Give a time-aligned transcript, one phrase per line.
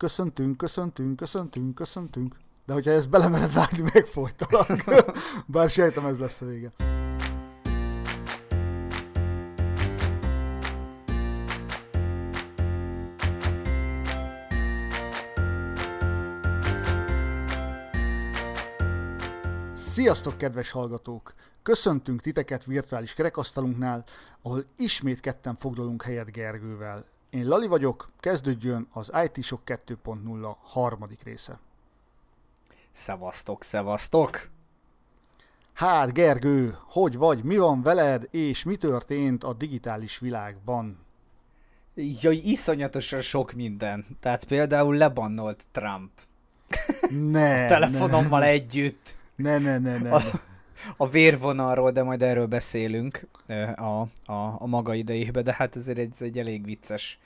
[0.00, 2.36] köszöntünk, köszöntünk, köszöntünk, köszöntünk.
[2.66, 4.84] De hogyha ezt belemered vágni, megfolytalak.
[5.46, 6.72] Bár sejtem, ez lesz a vége.
[19.74, 21.34] Sziasztok, kedves hallgatók!
[21.62, 24.04] Köszöntünk titeket virtuális kerekasztalunknál,
[24.42, 27.04] ahol ismét ketten foglalunk helyet Gergővel.
[27.30, 31.58] Én Lali vagyok, kezdődjön az IT Shock 2.0 harmadik része.
[32.92, 34.48] Szevasztok, szevasztok!
[35.72, 40.98] Hát Gergő, hogy vagy, mi van veled, és mi történt a digitális világban?
[41.94, 44.06] Jaj, iszonyatosan sok minden.
[44.20, 46.10] Tehát például lebannolt Trump.
[47.10, 48.46] Ne, a telefonommal ne.
[48.46, 49.16] együtt.
[49.36, 50.14] Ne, ne, ne, ne.
[50.14, 50.22] A,
[50.96, 53.26] a vérvonalról, de majd erről beszélünk
[53.76, 53.82] a,
[54.32, 57.18] a, a maga idejében, de hát ezért egy, ez egy elég vicces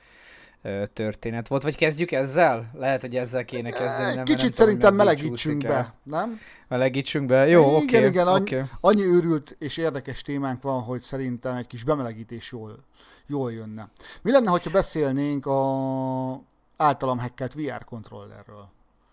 [0.92, 1.62] történet volt.
[1.62, 2.70] Vagy kezdjük ezzel?
[2.74, 4.14] Lehet, hogy ezzel kéne kezdeni.
[4.14, 6.40] Nem, Kicsit nem szerintem tudom, melegítsünk be, nem?
[6.68, 7.48] Melegítsünk be?
[7.48, 7.82] Jó, oké.
[7.82, 8.62] Igen, okay, igen, annyi, okay.
[8.80, 12.78] annyi őrült és érdekes témánk van, hogy szerintem egy kis bemelegítés jól,
[13.26, 13.88] jól jönne.
[14.22, 16.40] Mi lenne, hogyha beszélnénk a
[16.76, 18.68] általam hackelt VR kontrollerről?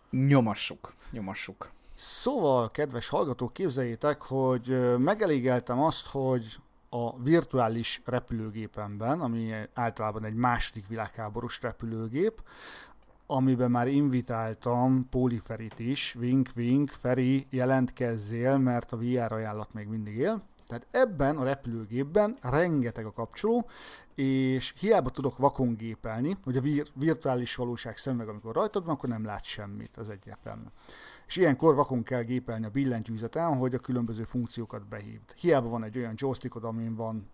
[0.09, 1.71] Nyomassuk, nyomassuk.
[2.03, 6.57] Szóval, kedves hallgatók, képzeljétek, hogy megelégeltem azt, hogy
[6.89, 12.43] a virtuális repülőgépemben, ami általában egy második világháborús repülőgép,
[13.27, 20.15] amiben már invitáltam Póliferit is, wink wink, Feri, jelentkezzél, mert a VR ajánlat még mindig
[20.15, 20.41] él.
[20.67, 23.69] Tehát ebben a repülőgépben rengeteg a kapcsoló,
[24.15, 29.09] és hiába tudok vakon gépelni, hogy a vir- virtuális valóság szemüveg, amikor rajtad van, akkor
[29.09, 30.65] nem lát semmit, ez egyértelmű.
[31.31, 35.31] És ilyenkor vakon kell gépelni a billentyűzeten, hogy a különböző funkciókat behívd.
[35.35, 37.29] Hiába van egy olyan joystickod, amin van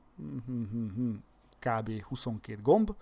[1.59, 2.02] kb.
[2.02, 2.95] 22 gomb,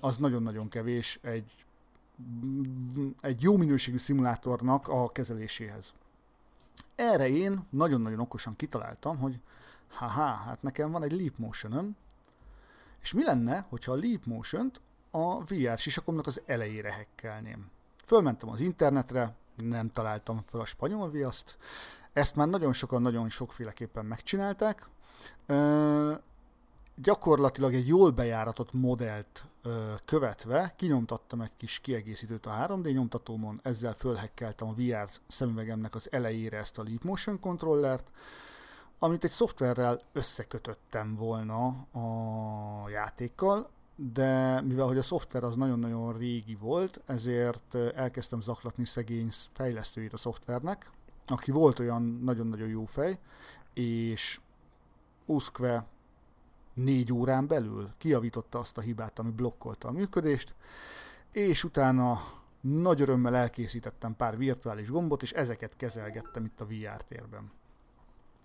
[0.00, 1.64] az nagyon-nagyon kevés egy,
[3.20, 5.94] egy jó minőségű szimulátornak a kezeléséhez.
[6.94, 9.40] Erre én nagyon-nagyon okosan kitaláltam, hogy
[9.88, 11.96] haha, hát nekem van egy Leap motion
[13.02, 14.80] és mi lenne, hogyha a Leap Motion-t
[15.10, 17.70] a VR sisakomnak az elejére hekkelném.
[18.06, 19.34] Fölmentem az internetre,
[19.64, 21.56] nem találtam fel a spanyol viaszt,
[22.12, 24.88] ezt már nagyon sokan nagyon sokféleképpen megcsinálták.
[25.46, 26.12] Ö,
[26.96, 33.94] gyakorlatilag egy jól bejáratott modellt ö, követve kinyomtattam egy kis kiegészítőt a 3D nyomtatómon, ezzel
[33.94, 38.10] fölhekkeltem a VR szemüvegemnek az elejére ezt a Leap Motion kontrollert,
[38.98, 43.70] amit egy szoftverrel összekötöttem volna a játékkal,
[44.02, 50.16] de mivel hogy a szoftver az nagyon-nagyon régi volt, ezért elkezdtem zaklatni szegény fejlesztőit a
[50.16, 50.90] szoftvernek,
[51.26, 53.18] aki volt olyan nagyon-nagyon jó fej,
[53.74, 54.40] és
[55.26, 55.86] uszkve
[56.74, 60.54] négy órán belül kiavította azt a hibát, ami blokkolta a működést,
[61.32, 62.20] és utána
[62.60, 67.50] nagy örömmel elkészítettem pár virtuális gombot, és ezeket kezelgettem itt a VR térben.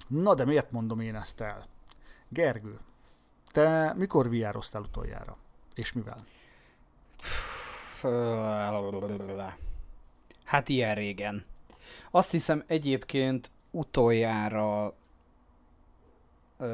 [0.08, 1.66] Na de miért mondom én ezt el?
[2.30, 2.78] Gergő,
[3.52, 5.44] te mikor vr utoljára?
[5.76, 6.24] És mivel?
[10.44, 11.46] Hát ilyen régen.
[12.12, 14.94] Azt hiszem egyébként utoljára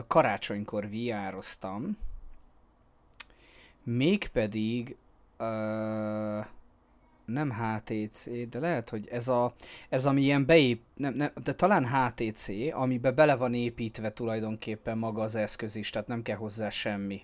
[0.08, 1.98] karácsonykor VR-oztam,
[3.84, 4.98] mégpedig
[5.40, 6.46] uh,
[7.26, 9.54] nem HTC, de lehet, hogy ez a,
[9.90, 15.22] ez ami ilyen beép, nem, nem, de talán HTC, amiben bele van építve tulajdonképpen maga
[15.22, 17.22] az eszköz is, tehát nem kell hozzá semmi.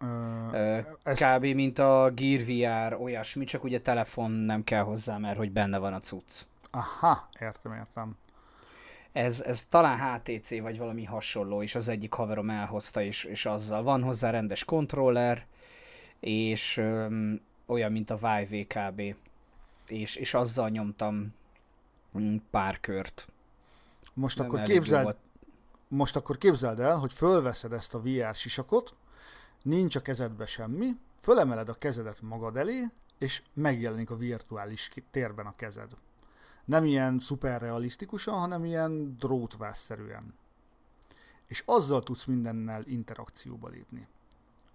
[0.00, 1.24] Uh, ezt...
[1.24, 1.44] Kb.
[1.44, 5.92] mint a Gear VR, olyasmi, csak ugye telefon nem kell hozzá, mert hogy benne van
[5.92, 6.46] a cucc.
[6.70, 8.16] Aha, értem, értem.
[9.12, 13.82] Ez, ez talán HTC vagy valami hasonló, és az egyik haverom elhozta, és, és azzal
[13.82, 15.46] van hozzá rendes kontroller,
[16.20, 19.14] és öm, olyan, mint a Vive kb.
[19.86, 21.34] És, és azzal nyomtam
[22.18, 23.28] mm, pár kört.
[24.14, 25.16] Most akkor, képzeld,
[25.88, 28.94] most akkor képzeld el, hogy fölveszed ezt a VR sisakot,
[29.68, 30.90] nincs a kezedbe semmi,
[31.20, 32.84] fölemeled a kezedet magad elé,
[33.18, 35.90] és megjelenik a virtuális térben a kezed.
[36.64, 40.34] Nem ilyen szuperrealisztikusan, hanem ilyen drótvásszerűen.
[41.46, 44.06] És azzal tudsz mindennel interakcióba lépni.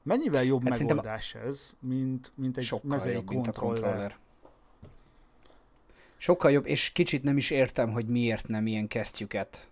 [0.03, 3.53] Mennyivel jobb hát megoldás ez, mint, mint egy Sokkal mezei jobb, kontroller?
[3.53, 4.17] Mint a kontroller?
[6.17, 9.69] Sokkal jobb, és kicsit nem is értem, hogy miért nem ilyen kesztyüket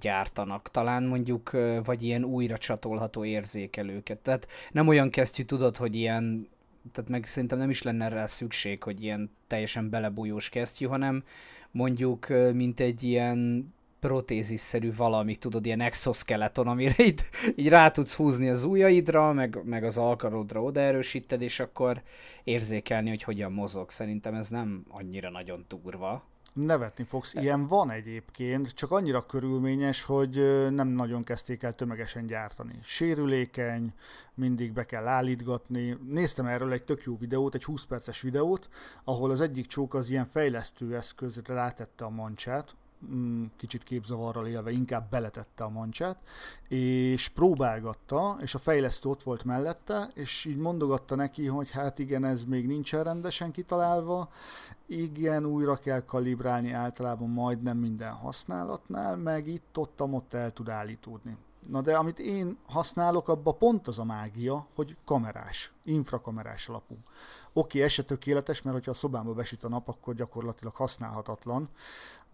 [0.00, 0.70] gyártanak.
[0.70, 1.50] Talán mondjuk,
[1.84, 4.18] vagy ilyen újra csatolható érzékelőket.
[4.18, 6.48] Tehát nem olyan kesztyű, tudod, hogy ilyen,
[6.92, 11.24] tehát meg szerintem nem is lenne rá szükség, hogy ilyen teljesen belebújós kesztyű, hanem
[11.70, 17.20] mondjuk, mint egy ilyen protézisszerű valami, tudod, ilyen exoskeleton, amire így,
[17.56, 22.02] így rá tudsz húzni az ujjaidra, meg, meg az alkarodra odaerősíted, és akkor
[22.44, 23.90] érzékelni, hogy hogyan mozog.
[23.90, 26.24] Szerintem ez nem annyira nagyon durva.
[26.54, 27.34] Nevetni fogsz.
[27.34, 32.78] Ilyen van egyébként, csak annyira körülményes, hogy nem nagyon kezdték el tömegesen gyártani.
[32.82, 33.92] Sérülékeny,
[34.34, 35.98] mindig be kell állítgatni.
[36.08, 38.68] Néztem erről egy tök jó videót, egy 20 perces videót,
[39.04, 42.76] ahol az egyik csók az ilyen fejlesztő eszközre rátette a mancsát,
[43.56, 46.18] kicsit képzavarral élve inkább beletette a mancsát,
[46.68, 52.24] és próbálgatta, és a fejlesztő ott volt mellette, és így mondogatta neki, hogy hát igen,
[52.24, 54.28] ez még nincsen rendesen kitalálva,
[54.86, 61.36] igen, újra kell kalibrálni általában majdnem minden használatnál, meg itt ott, ott el tud állítódni.
[61.68, 66.96] Na de amit én használok, abban pont az a mágia, hogy kamerás, infrakamerás alapú.
[67.52, 71.68] Oké, ez se tökéletes, mert hogyha a szobámba besüt a nap, akkor gyakorlatilag használhatatlan.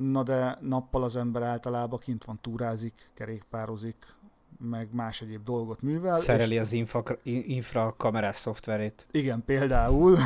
[0.08, 3.97] Na de nappal az ember általában kint van, túrázik, kerékpározik,
[4.58, 6.19] meg más egyéb dolgot művel.
[6.19, 6.61] Szereli és...
[6.61, 9.06] az infra, infrakamerás szoftverét.
[9.11, 10.17] Igen, például.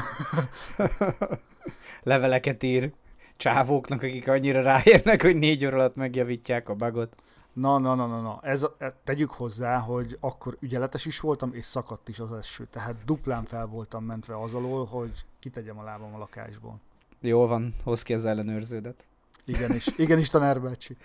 [2.03, 2.93] Leveleket ír
[3.37, 7.15] csávóknak, akik annyira ráérnek, hogy négy óra alatt megjavítják a bugot.
[7.53, 8.39] Na, na, na, na, na.
[8.43, 12.67] Ez, ez, tegyük hozzá, hogy akkor ügyeletes is voltam, és szakadt is az eső.
[12.71, 16.81] Tehát duplán fel voltam mentve az alól, hogy kitegyem a lábam a lakásból.
[17.21, 19.07] Jó van, hoz ki az ellenőrződet.
[19.45, 20.97] Igen is, igen is tanárbácsi.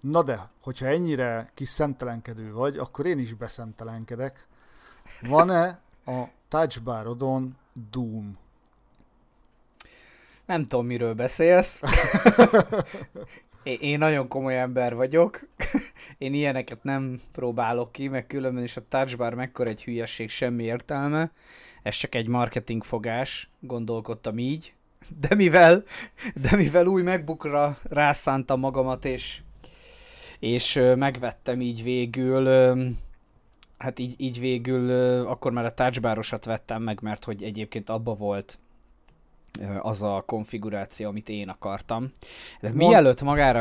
[0.00, 4.46] Na de, hogyha ennyire kis szemtelenkedő vagy, akkor én is beszemtelenkedek.
[5.20, 7.56] Van-e a touchbarodon
[7.90, 8.38] Doom?
[10.46, 11.80] Nem tudom, miről beszélsz.
[13.62, 15.48] én nagyon komoly ember vagyok,
[16.18, 21.32] én ilyeneket nem próbálok ki, meg különben is a touchbar mekkora egy hülyeség, semmi értelme.
[21.82, 24.74] Ez csak egy marketing fogás, gondolkodtam így.
[25.20, 25.82] De mivel,
[26.34, 29.42] de mivel új megbukra rászántam magamat, és,
[30.38, 32.46] és megvettem így végül,
[33.78, 34.90] hát így, így végül
[35.26, 38.58] akkor már a touchbarosat vettem meg, mert hogy egyébként abba volt
[39.80, 42.10] az a konfiguráció, amit én akartam.
[42.60, 43.60] De Mond, mielőtt magára...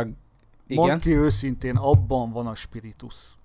[0.68, 0.86] Igen?
[0.86, 3.38] Mondd ki őszintén, abban van a spiritus.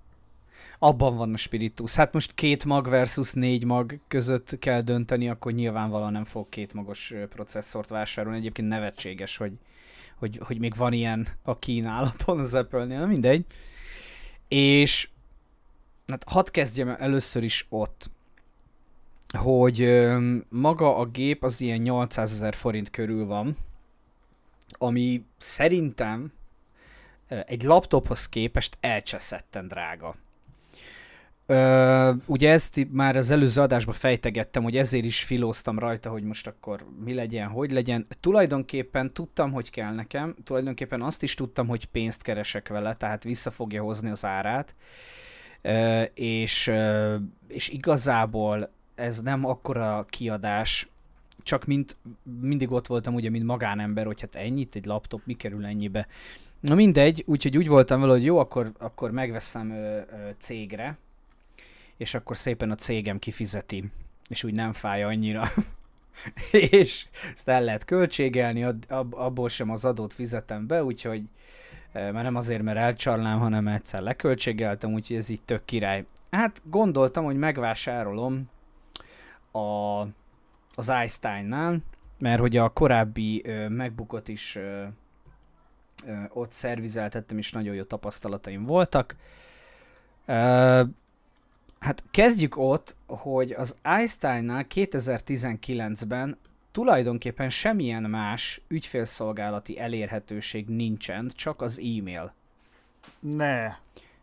[0.79, 1.95] Abban van a spiritus.
[1.95, 6.73] Hát most két mag versus négy mag között kell dönteni, akkor nyilvánvalóan nem fog két
[6.73, 8.37] magos processzort vásárolni.
[8.37, 9.53] Egyébként nevetséges, hogy,
[10.17, 13.45] hogy, hogy még van ilyen a kínálaton az Apple-nél, mindegy.
[14.47, 15.09] És
[16.07, 18.11] hát hadd kezdjem először is ott,
[19.37, 20.05] hogy
[20.49, 23.57] maga a gép az ilyen 800 ezer forint körül van,
[24.67, 26.33] ami szerintem
[27.27, 30.15] egy laptophoz képest elcseszetten drága.
[31.47, 36.47] Ö, ugye ezt már az előző adásban fejtegettem, hogy ezért is filóztam rajta, hogy most
[36.47, 38.05] akkor mi legyen, hogy legyen.
[38.19, 43.51] Tulajdonképpen tudtam, hogy kell nekem, tulajdonképpen azt is tudtam, hogy pénzt keresek vele, tehát vissza
[43.51, 44.75] fogja hozni az árát,
[45.61, 47.15] ö, és, ö,
[47.47, 50.89] és igazából ez nem akkora kiadás,
[51.43, 51.97] csak mint
[52.41, 56.07] mindig ott voltam ugye, mint magánember, hogy hát ennyit, egy laptop, mi kerül ennyibe.
[56.59, 60.97] Na mindegy, úgyhogy úgy voltam vele, hogy jó, akkor, akkor megveszem ö, ö, cégre,
[61.97, 63.91] és akkor szépen a cégem kifizeti,
[64.29, 65.43] és úgy nem fáj annyira.
[66.51, 71.23] és ezt el lehet költségelni, ab, abból sem az adót fizetem be, úgyhogy
[71.93, 76.05] már nem azért, mert elcsarlám, hanem egyszer leköltségeltem, úgyhogy ez így tök király.
[76.31, 78.49] Hát gondoltam, hogy megvásárolom
[79.51, 80.01] a,
[80.75, 81.77] az Einstein-nál,
[82.17, 84.57] mert hogy a korábbi ö, megbukott is
[86.29, 89.15] ott szervizeltettem, és nagyon jó tapasztalataim voltak.
[91.85, 96.37] Hát kezdjük ott, hogy az Einstein-nál 2019-ben
[96.71, 102.33] tulajdonképpen semmilyen más ügyfélszolgálati elérhetőség nincsen, csak az e-mail.
[103.19, 103.67] Ne.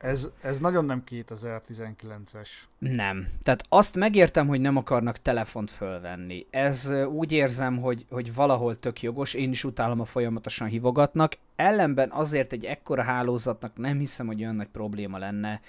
[0.03, 2.49] Ez, ez nagyon nem 2019-es.
[2.79, 3.29] Nem.
[3.43, 6.47] Tehát azt megértem, hogy nem akarnak telefont fölvenni.
[6.51, 11.37] Ez úgy érzem, hogy, hogy valahol tök jogos, én is utálom, a folyamatosan hívogatnak.
[11.57, 15.61] Ellenben azért egy ekkora hálózatnak nem hiszem, hogy olyan nagy probléma lenne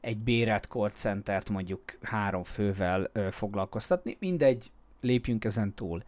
[0.00, 4.16] egy bérelt call centert mondjuk három fővel ö, foglalkoztatni.
[4.20, 4.70] Mindegy,
[5.00, 6.02] lépjünk ezen túl.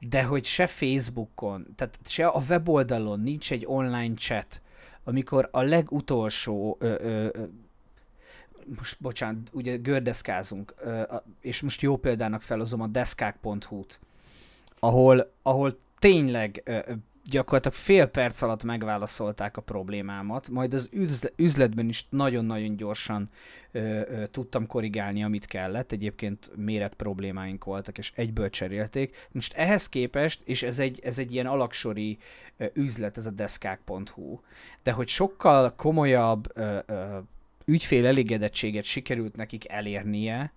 [0.00, 4.60] De hogy se Facebookon, tehát se a weboldalon nincs egy online chat,
[5.04, 7.44] amikor a legutolsó ö, ö,
[8.76, 10.74] most bocsánat, ugye gördeszkázunk,
[11.40, 14.00] és most jó példának felhozom a deszkák.hu-t,
[14.78, 16.62] ahol, ahol tényleg
[17.24, 20.90] gyakorlatilag fél perc alatt megválaszolták a problémámat, majd az
[21.36, 23.30] üzletben is nagyon-nagyon gyorsan
[23.72, 25.92] ö, ö, tudtam korrigálni, amit kellett.
[25.92, 29.28] Egyébként méret problémáink voltak, és egyből cserélték.
[29.32, 32.18] Most ehhez képest, és ez egy, ez egy ilyen alaksori
[32.56, 34.40] ö, üzlet, ez a deszkák.hu,
[34.82, 37.18] de hogy sokkal komolyabb ö, ö,
[37.64, 40.52] ügyfél elégedettséget sikerült nekik elérnie,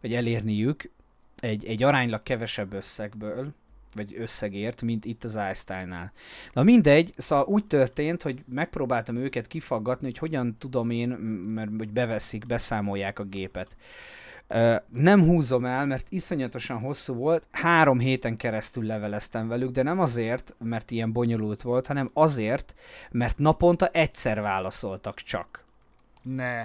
[0.00, 0.90] vagy elérniük
[1.38, 3.52] egy, egy aránylag kevesebb összegből,
[3.94, 6.12] vagy összegért, mint itt az iStyle-nál.
[6.52, 11.92] Na mindegy, szóval úgy történt, hogy megpróbáltam őket kifaggatni, hogy hogyan tudom én, mert hogy
[11.92, 13.76] beveszik, beszámolják a gépet.
[14.88, 20.54] Nem húzom el, mert iszonyatosan hosszú volt, három héten keresztül leveleztem velük, de nem azért,
[20.58, 22.74] mert ilyen bonyolult volt, hanem azért,
[23.10, 25.64] mert naponta egyszer válaszoltak csak.
[26.22, 26.62] Ne.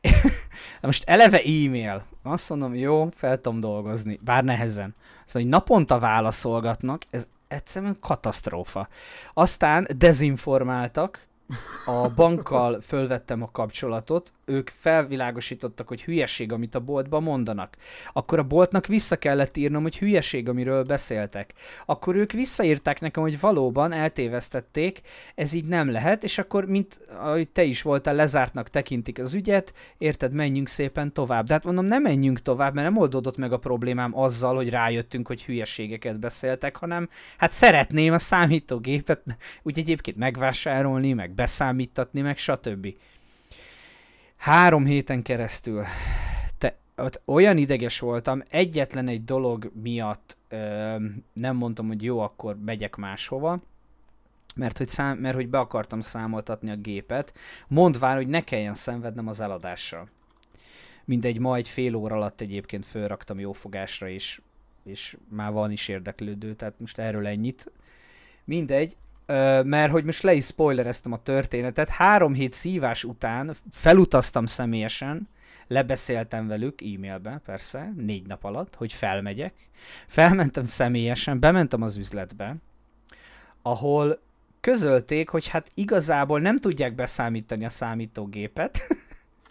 [0.80, 2.06] Most eleve e-mail.
[2.22, 4.94] Azt mondom, jó, fel tudom dolgozni, bár nehezen.
[5.26, 8.88] Szóval, hogy naponta válaszolgatnak, ez egyszerűen katasztrófa.
[9.34, 11.28] Aztán dezinformáltak,
[11.86, 17.76] a bankkal fölvettem a kapcsolatot, ők felvilágosítottak, hogy hülyeség, amit a boltban mondanak.
[18.12, 21.52] Akkor a boltnak vissza kellett írnom, hogy hülyeség, amiről beszéltek.
[21.86, 25.00] Akkor ők visszaírták nekem, hogy valóban eltévesztették,
[25.34, 29.74] ez így nem lehet, és akkor, mint ahogy te is voltál, lezártnak tekintik az ügyet,
[29.98, 31.46] érted, menjünk szépen tovább.
[31.46, 35.26] De hát mondom, nem menjünk tovább, mert nem oldódott meg a problémám azzal, hogy rájöttünk,
[35.26, 39.22] hogy hülyeségeket beszéltek, hanem hát szeretném a számítógépet
[39.62, 42.86] úgy egyébként megvásárolni, meg beszámítatni, meg stb.
[44.44, 45.84] Három héten keresztül
[46.58, 50.96] te, ott olyan ideges voltam, egyetlen egy dolog miatt ö,
[51.32, 53.62] nem mondtam, hogy jó, akkor megyek máshova,
[54.54, 57.34] mert hogy, szám, mert hogy be akartam számoltatni a gépet,
[57.68, 60.08] mondván, hogy ne kelljen szenvednem az eladással.
[61.04, 64.40] Mindegy, ma egy fél óra alatt egyébként fölraktam jófogásra, és,
[64.82, 67.72] és már van is érdeklődő, tehát most erről ennyit.
[68.44, 68.96] Mindegy,
[69.64, 75.28] mert hogy most le is spoilereztem a történetet, három hét szívás után felutaztam személyesen,
[75.66, 79.54] lebeszéltem velük e-mailbe, persze, négy nap alatt, hogy felmegyek.
[80.06, 82.56] Felmentem személyesen, bementem az üzletbe,
[83.62, 84.20] ahol
[84.60, 88.78] közölték, hogy hát igazából nem tudják beszámítani a számítógépet,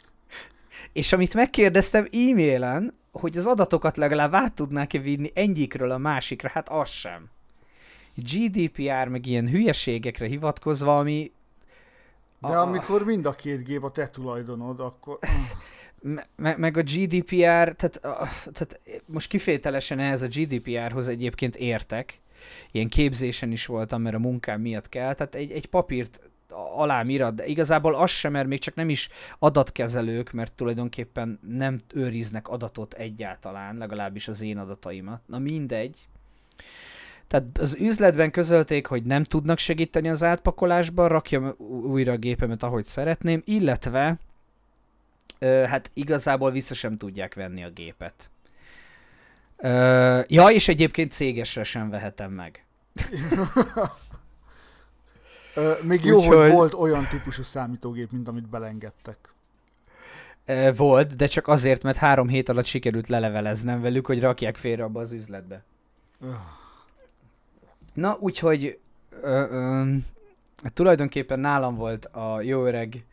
[0.93, 6.69] és amit megkérdeztem e-mailen, hogy az adatokat legalább át tudnák-e vinni egyikről a másikra, hát
[6.69, 7.29] az sem.
[8.15, 11.31] GDPR, meg ilyen hülyeségekre hivatkozva, ami...
[12.39, 15.19] De a, amikor mind a két gép a te tulajdonod, akkor...
[16.35, 17.99] Me, meg a GDPR, tehát,
[18.51, 22.21] tehát most kifételesen ehhez a GDPR-hoz egyébként értek,
[22.71, 26.21] ilyen képzésen is voltam, mert a munkám miatt kell, tehát egy, egy papírt
[26.75, 31.81] alám irat, de igazából az sem, mert még csak nem is adatkezelők, mert tulajdonképpen nem
[31.93, 35.21] őriznek adatot egyáltalán, legalábbis az én adataimat.
[35.25, 36.07] Na mindegy,
[37.27, 42.85] tehát az üzletben közölték, hogy nem tudnak segíteni az átpakolásban, rakjam újra a gépemet, ahogy
[42.85, 44.19] szeretném, illetve
[45.39, 48.31] ö, hát igazából vissza sem tudják venni a gépet.
[49.57, 52.65] Ö, ja, és egyébként cégesre sem vehetem meg.
[55.55, 59.17] Ö, még jó, Úgy, hogy, volt olyan típusú számítógép, mint amit belengedtek.
[60.75, 64.99] Volt, de csak azért, mert három hét alatt sikerült leleveleznem velük, hogy rakják félre abba
[64.99, 65.63] az üzletbe.
[67.93, 68.79] Na, úgyhogy
[69.21, 69.95] ö, ö,
[70.73, 73.05] tulajdonképpen nálam volt a jó öreg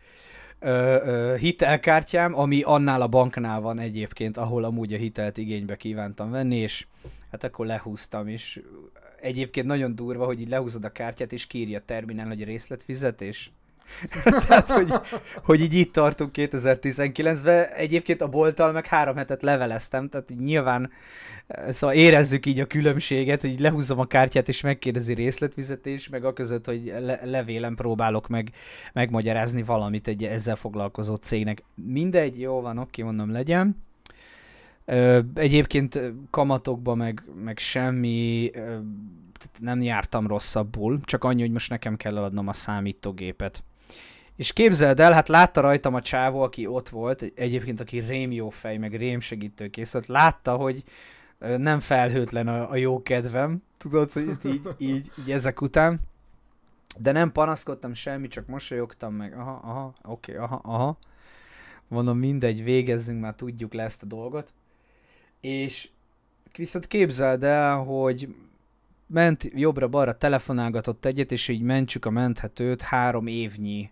[0.58, 6.30] ö, ö, hitelkártyám, ami annál a banknál van egyébként, ahol amúgy a hitelt igénybe kívántam
[6.30, 6.87] venni, és
[7.30, 8.60] hát akkor lehúztam, és
[9.20, 13.52] egyébként nagyon durva, hogy így lehúzod a kártyát, és kírja a terminál, hogy részletfizetés.
[14.49, 14.92] Tehát, hogy,
[15.44, 17.64] hogy így itt tartunk 2019-ben.
[17.64, 20.90] Egyébként a bolttal meg három hetet leveleztem, tehát nyilván
[21.68, 26.66] szóval érezzük így a különbséget, hogy lehúzom a kártyát és megkérdezi részletfizetés, meg a között,
[26.66, 28.52] hogy le- levélem próbálok meg
[28.92, 31.62] megmagyarázni valamit egy ezzel foglalkozó cégnek.
[31.75, 33.76] Mindegy, jó van, oké, mondom, legyen.
[35.35, 38.50] Egyébként kamatokba meg, meg semmi,
[39.59, 43.62] nem jártam rosszabbul, csak annyi, hogy most nekem kell eladnom a számítógépet.
[44.40, 48.50] És képzeld el, hát látta rajtam a csávó, aki ott volt, egyébként aki rém jó
[48.50, 50.82] fej, meg rém segítőkészült, látta, hogy
[51.38, 56.00] nem felhőtlen a, a jó kedvem, tudod, hogy így, így, így ezek után.
[56.99, 60.99] De nem panaszkodtam semmi, csak mosolyogtam meg, aha, aha, oké, okay, aha, aha.
[61.88, 64.52] Mondom, mindegy, végezzünk, már tudjuk le ezt a dolgot.
[65.40, 65.88] És
[66.56, 68.35] viszont képzeld el, hogy
[69.06, 73.90] ment jobbra-balra, telefonálgatott egyet, és így mentsük a menthetőt, három évnyi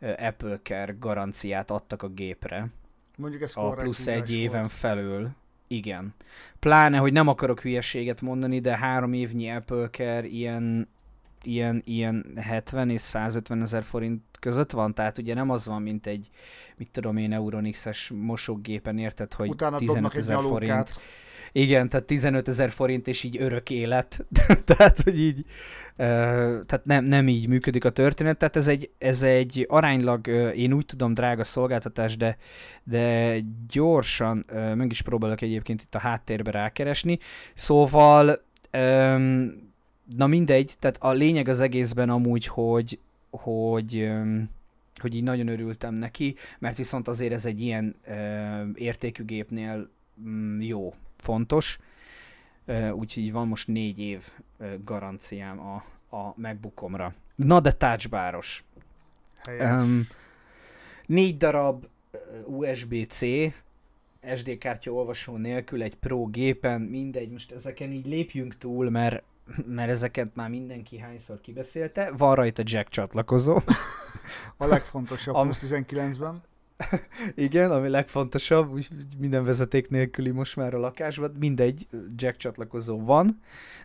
[0.00, 2.68] Apple Care garanciát adtak a gépre.
[3.16, 4.72] Mondjuk ez a plusz egy éven volt.
[4.72, 5.30] felül.
[5.66, 6.14] Igen.
[6.58, 10.88] Pláne, hogy nem akarok hülyeséget mondani, de három évnyi Apple Care ilyen
[11.42, 16.06] ilyen, ilyen 70 és 150 ezer forint között van, tehát ugye nem az van, mint
[16.06, 16.30] egy,
[16.76, 21.00] mit tudom én, Euronix-es mosógépen érted, hogy Utána 15 ezer forint.
[21.52, 24.26] Igen, tehát 15 ezer forint és így örök élet.
[24.64, 25.44] tehát, hogy így,
[25.96, 30.26] tehát nem, nem így működik a történet, tehát ez egy, ez egy aránylag,
[30.56, 32.36] én úgy tudom, drága szolgáltatás, de,
[32.84, 33.36] de
[33.68, 37.18] gyorsan, meg is próbálok egyébként itt a háttérbe rákeresni,
[37.54, 38.42] szóval
[40.16, 42.98] na mindegy, tehát a lényeg az egészben amúgy, hogy,
[43.30, 44.10] hogy,
[45.00, 47.94] hogy így nagyon örültem neki, mert viszont azért ez egy ilyen
[48.74, 49.88] értékű gépnél
[50.58, 51.78] jó, fontos,
[52.92, 54.24] úgyhogy van most négy év
[54.84, 55.84] garanciám a,
[56.16, 57.14] a MacBookomra.
[57.34, 58.64] Na de touchbáros.
[59.60, 60.06] Um,
[61.06, 61.86] négy darab
[62.46, 63.20] USB-C
[64.34, 69.22] SD kártya olvasó nélkül egy Pro gépen, mindegy, most ezeken így lépjünk túl, mert
[69.66, 73.60] mert ezeket már mindenki hányszor kibeszélte, van rajta jack csatlakozó.
[74.56, 75.50] A legfontosabb Am...
[75.52, 76.42] 19-ben.
[77.34, 83.40] Igen, ami legfontosabb, úgy minden vezeték nélküli most már a lakásban, mindegy, jack csatlakozó van,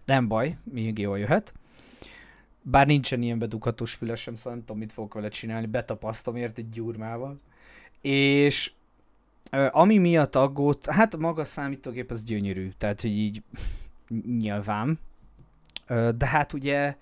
[0.06, 1.54] nem baj, még jól jöhet.
[2.62, 6.70] Bár nincsen ilyen bedughatós fülesem, szóval nem tudom, mit fogok vele csinálni, betapasztom ért egy
[6.70, 7.40] gyurmával.
[8.02, 8.72] És
[9.72, 13.44] ami miatt aggódt, hát maga a számítógép az gyönyörű, tehát hogy így
[14.38, 15.00] nyilván,
[16.18, 16.96] de hát ugye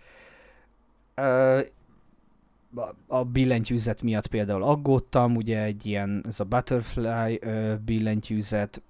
[3.08, 7.40] a billentyűzet miatt például aggódtam, ugye egy ilyen, ez a Butterfly
[7.86, 8.82] billentyűzet,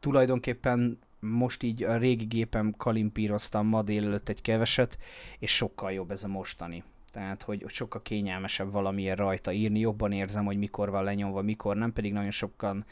[0.00, 4.98] tulajdonképpen most így a régi gépem kalimpíroztam ma délelőtt egy keveset,
[5.38, 6.84] és sokkal jobb ez a mostani.
[7.12, 11.92] Tehát, hogy sokkal kényelmesebb valamilyen rajta írni, jobban érzem, hogy mikor van lenyomva, mikor nem,
[11.92, 12.84] pedig nagyon sokan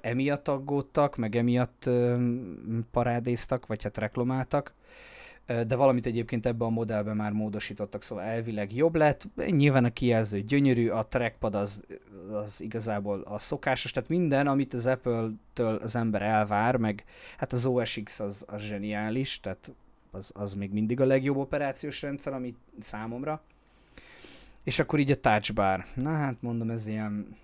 [0.00, 1.90] emiatt aggódtak, meg emiatt
[2.90, 4.74] parádéztak, vagy hát reklamáltak
[5.46, 9.28] de valamit egyébként ebben a modellben már módosítottak, szóval elvileg jobb lett.
[9.46, 11.82] Nyilván a kijelző gyönyörű, a trackpad az,
[12.32, 17.04] az igazából a szokásos, tehát minden, amit az Apple-től az ember elvár, meg
[17.36, 19.72] hát az OS X az, az zseniális, tehát
[20.10, 23.42] az, az még mindig a legjobb operációs rendszer, ami számomra.
[24.62, 25.84] És akkor így a touch bar.
[25.94, 27.36] Na hát mondom, ez ilyen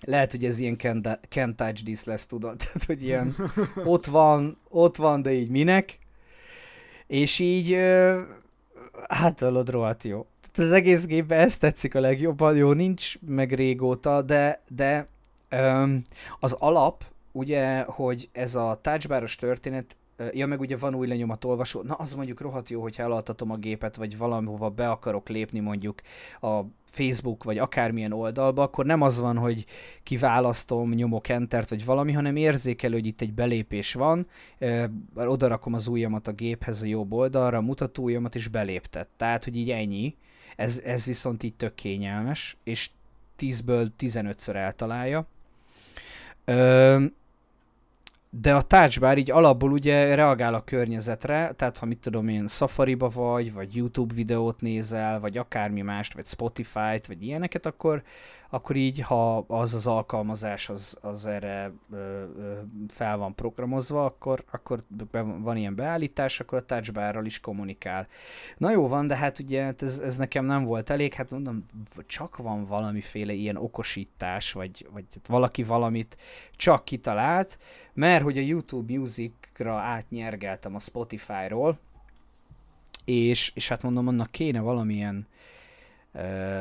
[0.00, 2.56] lehet, hogy ez ilyen can, can touch this lesz, tudod?
[2.64, 3.34] Tehát, hogy ilyen
[3.84, 5.98] ott van, ott van, de így minek?
[7.06, 7.78] És így,
[9.08, 10.26] hallod, rohadt jó.
[10.40, 15.08] Tehát az egész gépben ezt tetszik a legjobban, jó, nincs meg régóta, de, de
[15.50, 16.02] um,
[16.40, 19.96] az alap, ugye, hogy ez a touchbaros történet
[20.32, 21.82] Ja, meg ugye van új lenyomatolvasó.
[21.82, 26.00] Na, az mondjuk rohadt jó, hogyha elaltatom a gépet, vagy valahova be akarok lépni mondjuk
[26.40, 29.64] a Facebook, vagy akármilyen oldalba, akkor nem az van, hogy
[30.02, 34.26] kiválasztom, nyomok entert, vagy valami, hanem érzékelő, hogy itt egy belépés van,
[35.14, 39.08] oda rakom az ujjamat a géphez a jobb oldalra, a mutatóujjamat, és beléptet.
[39.16, 40.16] Tehát, hogy így ennyi.
[40.56, 42.90] Ez, ez viszont így tök kényelmes, és
[43.38, 45.26] 10-ből 15-ször eltalálja.
[46.44, 47.04] Ö,
[48.40, 53.08] de a touchbar így alapból ugye reagál a környezetre, tehát ha mit tudom én, Safari-ba
[53.08, 58.02] vagy, vagy YouTube videót nézel, vagy akármi mást, vagy Spotify-t, vagy ilyeneket, akkor,
[58.54, 64.44] akkor így, ha az az alkalmazás az, az erre ö, ö, fel van programozva, akkor,
[64.50, 64.80] akkor
[65.38, 68.06] van ilyen beállítás, akkor a touchbarral is kommunikál.
[68.56, 71.66] Na jó van, de hát ugye hát ez, ez nekem nem volt elég, hát mondom,
[72.06, 76.16] csak van valamiféle ilyen okosítás, vagy, vagy hát valaki valamit
[76.56, 77.58] csak kitalált,
[77.92, 81.78] mert hogy a YouTube Music-ra átnyergeltem a Spotify-ról,
[83.04, 85.26] és, és hát mondom, annak kéne valamilyen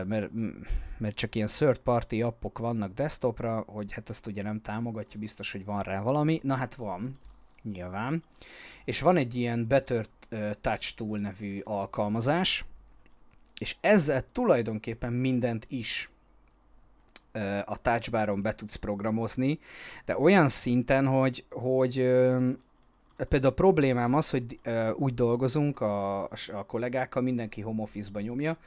[0.08, 0.30] mert,
[0.98, 5.52] mert csak ilyen third party appok vannak desktopra, hogy hát ezt ugye nem támogatja, biztos,
[5.52, 6.40] hogy van rá valami.
[6.44, 7.20] Na hát van,
[7.64, 8.24] nyilván.
[8.86, 10.06] És van egy ilyen Better
[10.62, 12.66] Touch Tool nevű alkalmazás,
[13.60, 16.10] és ezzel tulajdonképpen mindent is
[17.66, 19.60] a touchbaron be tudsz programozni,
[20.06, 21.94] de olyan szinten, hogy, hogy
[23.18, 24.60] például a problémám az, hogy
[24.96, 28.58] úgy dolgozunk a, a kollégákkal, mindenki home office-ba nyomja,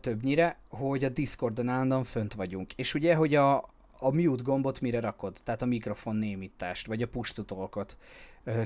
[0.00, 2.72] többnyire, hogy a Discordon állandóan fönt vagyunk.
[2.72, 3.56] És ugye, hogy a,
[3.98, 5.40] a mute gombot mire rakod?
[5.44, 7.40] Tehát a mikrofon némítást, vagy a push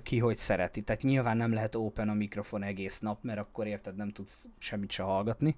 [0.03, 0.83] ki hogy szereti.
[0.83, 4.91] Tehát nyilván nem lehet open a mikrofon egész nap, mert akkor érted, nem tudsz semmit
[4.91, 5.57] se hallgatni.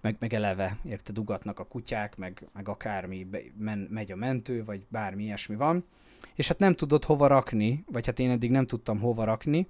[0.00, 3.26] Meg, meg eleve, érted, ugatnak a kutyák, meg, meg akármi,
[3.58, 5.84] men, megy a mentő, vagy bármi ilyesmi van.
[6.34, 9.68] És hát nem tudod hova rakni, vagy hát én eddig nem tudtam hova rakni,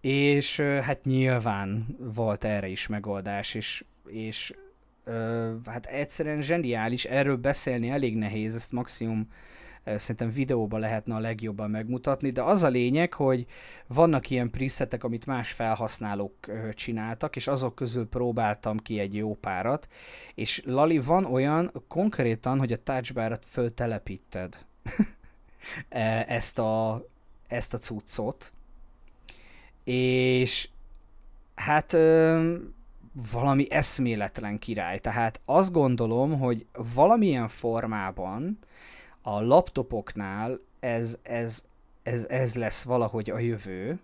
[0.00, 4.54] és hát nyilván volt erre is megoldás, és és
[5.04, 9.28] ö, hát egyszerűen zseniális, erről beszélni elég nehéz, ezt maximum
[9.94, 13.46] Szerintem videóban lehetne a legjobban megmutatni, de az a lényeg, hogy
[13.86, 16.34] vannak ilyen presetek, amit más felhasználók
[16.72, 19.88] csináltak, és azok közül próbáltam ki egy jó párat,
[20.34, 24.58] és Lali, van olyan konkrétan, hogy a touchbar-at föltelepíted
[25.88, 27.04] e, ezt a,
[27.48, 28.52] ezt a cuccot,
[29.84, 30.68] és
[31.54, 31.96] hát
[33.32, 34.98] valami eszméletlen király.
[34.98, 38.58] Tehát azt gondolom, hogy valamilyen formában
[39.22, 41.62] a laptopoknál ez, ez,
[42.02, 43.98] ez, ez lesz valahogy a jövő.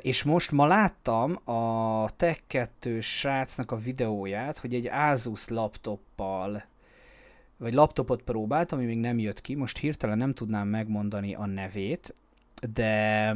[0.00, 6.64] És most ma láttam a Tech 2 srácnak a videóját, hogy egy Asus laptoppal,
[7.56, 12.14] vagy laptopot próbált, ami még nem jött ki, most hirtelen nem tudnám megmondani a nevét,
[12.72, 13.34] de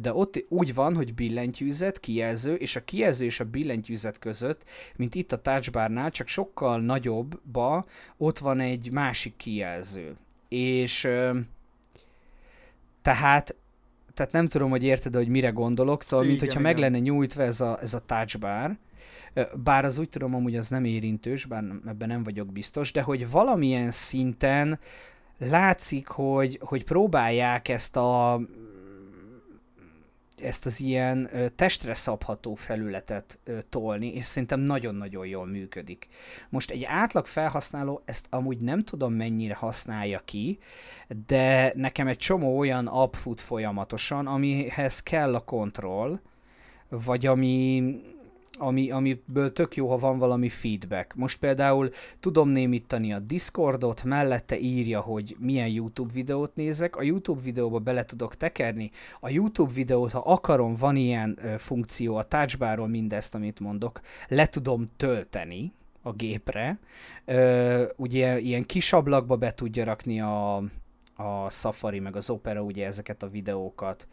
[0.00, 4.64] de ott úgy van, hogy billentyűzet, kijelző, és a kijelző és a billentyűzet között,
[4.96, 10.16] mint itt a touchbarnál, csak sokkal nagyobbba ott van egy másik kijelző.
[10.48, 11.00] És
[13.02, 13.54] tehát
[14.14, 16.72] tehát nem tudom, hogy érted, hogy mire gondolok, szóval, igen, mint hogyha igen.
[16.72, 18.76] meg lenne nyújtva ez a, ez a touchbar,
[19.64, 23.30] bár az úgy tudom, hogy az nem érintős, bár ebben nem vagyok biztos, de hogy
[23.30, 24.78] valamilyen szinten
[25.38, 28.40] látszik, hogy, hogy próbálják ezt a
[30.40, 36.08] ezt az ilyen testre szabható felületet tolni, és szerintem nagyon-nagyon jól működik.
[36.48, 40.58] Most egy átlag felhasználó ezt amúgy nem tudom mennyire használja ki,
[41.26, 46.20] de nekem egy csomó olyan app fut folyamatosan, amihez kell a kontroll,
[46.88, 47.94] vagy ami
[48.58, 51.14] ami, amiből tök jó, ha van valami feedback.
[51.14, 51.90] Most például
[52.20, 58.04] tudom némítani a Discordot, mellette írja, hogy milyen YouTube videót nézek, a YouTube videóba bele
[58.04, 58.90] tudok tekerni,
[59.20, 64.46] a YouTube videót, ha akarom, van ilyen ö, funkció a touchbarról mindezt, amit mondok, le
[64.46, 66.78] tudom tölteni a gépre,
[67.24, 70.56] ö, ugye ilyen kis ablakba be tudja rakni a,
[71.16, 74.08] a Safari meg az Opera ugye ezeket a videókat,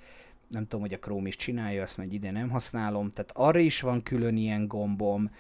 [0.50, 3.82] nem tudom, hogy a Chrome is csinálja, ezt meg ide nem használom, tehát arra is
[3.82, 5.32] van külön ilyen gombom,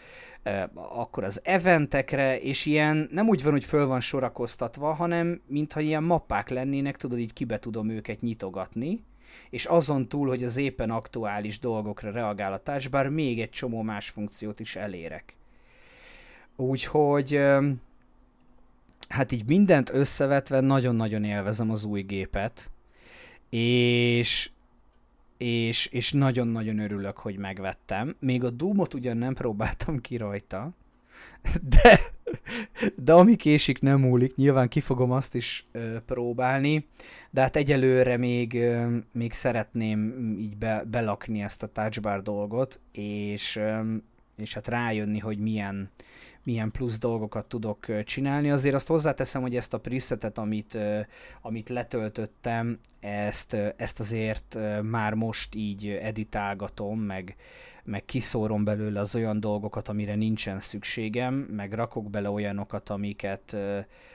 [0.73, 6.03] akkor az eventekre, és ilyen nem úgy van, hogy föl van sorakoztatva, hanem mintha ilyen
[6.03, 9.03] mappák lennének, tudod, így kibe tudom őket nyitogatni,
[9.49, 14.09] és azon túl, hogy az éppen aktuális dolgokra reagál a touchbar, még egy csomó más
[14.09, 15.35] funkciót is elérek.
[16.55, 17.41] Úgyhogy
[19.09, 22.71] hát így mindent összevetve nagyon-nagyon élvezem az új gépet,
[23.49, 24.49] és
[25.37, 28.15] és, és nagyon-nagyon örülök, hogy megvettem.
[28.19, 30.73] Még a Doomot ugyan nem próbáltam ki rajta,
[31.81, 31.99] de,
[32.95, 36.87] de ami késik nem múlik, nyilván ki fogom azt is ö, próbálni,
[37.29, 43.55] de hát egyelőre még, ö, még szeretném így be, belakni ezt a touchbar dolgot, és,
[43.55, 43.95] ö,
[44.37, 45.89] és hát rájönni, hogy milyen,
[46.45, 48.49] milyen plusz dolgokat tudok csinálni.
[48.51, 50.77] Azért azt hozzáteszem, hogy ezt a presetet, amit,
[51.41, 57.35] amit letöltöttem, ezt, ezt azért már most így editálgatom, meg,
[57.85, 63.57] meg kiszórom belőle az olyan dolgokat, amire nincsen szükségem, meg rakok bele olyanokat, amiket,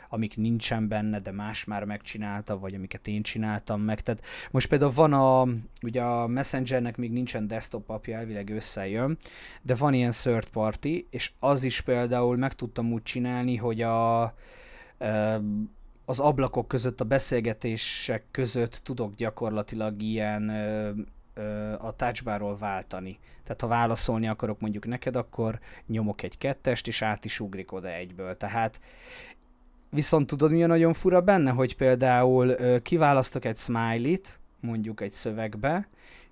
[0.09, 4.01] amik nincsen benne, de más már megcsinálta, vagy amiket én csináltam meg.
[4.01, 5.49] Tehát most például van a,
[5.83, 9.19] ugye a Messengernek még nincsen desktop apja, elvileg összejön,
[9.63, 14.35] de van ilyen third party, és az is például meg tudtam úgy csinálni, hogy a
[16.05, 20.53] az ablakok között, a beszélgetések között tudok gyakorlatilag ilyen
[21.79, 23.19] a touchbarról váltani.
[23.43, 27.89] Tehát ha válaszolni akarok mondjuk neked, akkor nyomok egy kettest, és át is ugrik oda
[27.89, 28.37] egyből.
[28.37, 28.81] Tehát
[29.91, 35.89] viszont tudod, mi a nagyon fura benne, hogy például kiválasztok egy smiley-t, mondjuk egy szövegbe,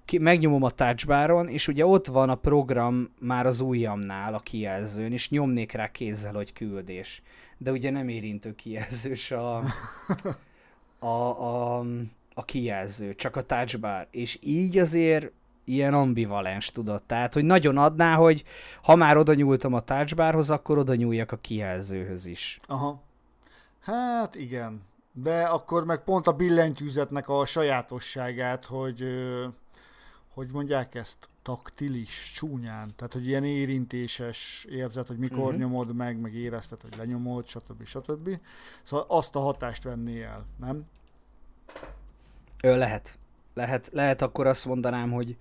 [0.08, 5.12] ki, megnyomom a touchbaron, és ugye ott van a program már az ujjamnál a kijelzőn,
[5.12, 7.22] és nyomnék rá kézzel, hogy küldés.
[7.58, 9.62] De ugye nem érintő kijelzős a,
[10.98, 11.84] a, a,
[12.38, 14.06] a kijelző, csak a touchbar.
[14.10, 15.30] És így azért
[15.64, 17.02] ilyen ambivalens, tudod.
[17.02, 18.44] Tehát, hogy nagyon adná, hogy
[18.82, 22.58] ha már oda nyúltam a touchbarhoz, akkor oda nyúljak a kijelzőhöz is.
[22.66, 23.02] Aha.
[23.80, 24.82] Hát igen.
[25.12, 29.04] De akkor meg pont a billentyűzetnek a sajátosságát, hogy
[30.34, 35.58] hogy mondják ezt, taktilis, csúnyán, tehát hogy ilyen érintéses érzet, hogy mikor uh-huh.
[35.58, 37.84] nyomod meg, meg érezted, hogy lenyomod, stb.
[37.84, 38.40] stb.
[38.82, 40.86] Szóval azt a hatást venné el, nem?
[42.62, 43.18] Ő lehet.
[43.54, 45.36] Lehet, lehet akkor azt mondanám, hogy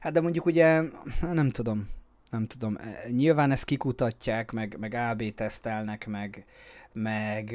[0.00, 0.82] hát de mondjuk ugye,
[1.32, 1.88] nem tudom,
[2.30, 6.46] nem tudom, e, nyilván ezt kikutatják, meg, meg AB tesztelnek, meg,
[6.92, 7.54] meg,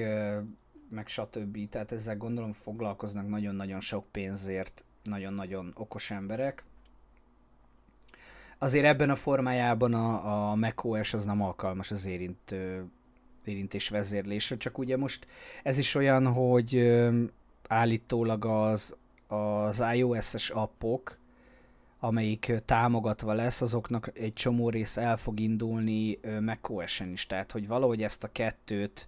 [0.90, 1.70] meg stb.
[1.70, 6.64] Tehát ezzel gondolom foglalkoznak nagyon-nagyon sok pénzért nagyon-nagyon okos emberek.
[8.58, 12.86] Azért ebben a formájában a, a macOS az nem alkalmas az érintő,
[13.44, 15.28] érintés vezérlésre, csak ugye most
[15.64, 16.76] ez is olyan, hogy
[17.70, 18.96] állítólag az,
[19.28, 21.18] az iOS-es appok,
[22.00, 28.04] amelyik támogatva lesz, azoknak egy csomó rész el fog indulni macOS-en is, tehát hogy valahogy
[28.04, 29.08] ezt a kettőt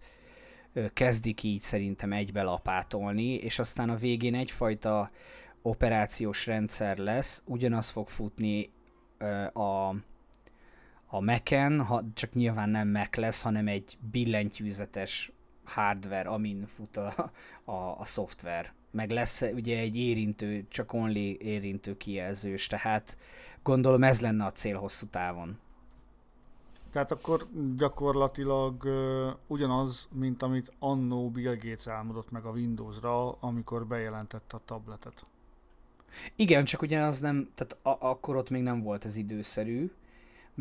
[0.94, 5.10] kezdik így szerintem egybe lapátolni, és aztán a végén egyfajta
[5.62, 8.70] operációs rendszer lesz, ugyanaz fog futni
[9.54, 9.90] a,
[11.08, 15.32] a Mac-en, ha, csak nyilván nem Mac lesz, hanem egy billentyűzetes
[15.74, 17.32] hardware, amin fut a,
[17.66, 18.74] a, a szoftver.
[18.92, 23.18] Meg lesz ugye egy érintő, csak only érintő kijelzős, tehát
[23.64, 25.58] gondolom ez lenne a cél hosszú távon.
[26.92, 33.88] Tehát akkor gyakorlatilag uh, ugyanaz, mint amit annó Bill Gates álmodott meg a Windowsra, amikor
[33.88, 35.24] bejelentette a tabletet.
[36.36, 39.92] Igen, csak ugye az nem, tehát a- akkor ott még nem volt ez időszerű,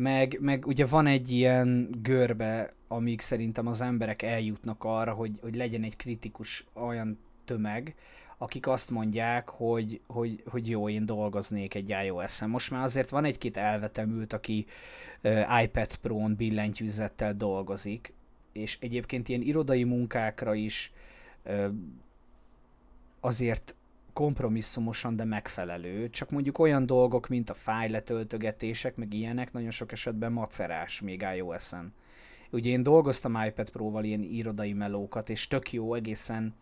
[0.01, 5.55] meg, meg ugye van egy ilyen görbe, amíg szerintem az emberek eljutnak arra, hogy, hogy
[5.55, 7.95] legyen egy kritikus olyan tömeg,
[8.37, 12.49] akik azt mondják, hogy, hogy, hogy jó, én dolgoznék egy iOS-en.
[12.49, 14.65] Most már azért van egy-két elvetemült, aki
[15.23, 18.13] uh, iPad Pro-n billentyűzettel dolgozik,
[18.51, 20.93] és egyébként ilyen irodai munkákra is
[21.45, 21.73] uh,
[23.19, 23.75] azért
[24.13, 30.31] kompromisszumosan, de megfelelő, csak mondjuk olyan dolgok, mint a fájletöltögetések, meg ilyenek, nagyon sok esetben
[30.31, 31.93] macerás még iOS-en.
[32.51, 36.53] Ugye én dolgoztam iPad Pro-val ilyen irodai melókat, és tök jó egészen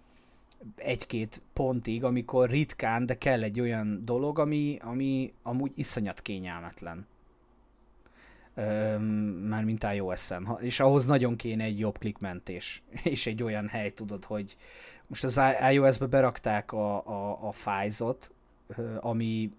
[0.75, 7.07] egy-két pontig, amikor ritkán, de kell egy olyan dolog, ami, ami amúgy iszonyat kényelmetlen.
[9.47, 10.57] már mint iOS-en.
[10.61, 12.83] És ahhoz nagyon kéne egy jobb klikmentés.
[13.03, 14.55] És egy olyan hely, tudod, hogy
[15.09, 15.41] most az
[15.71, 18.31] iOS-be berakták a, a, a fájzot,
[18.99, 19.51] ami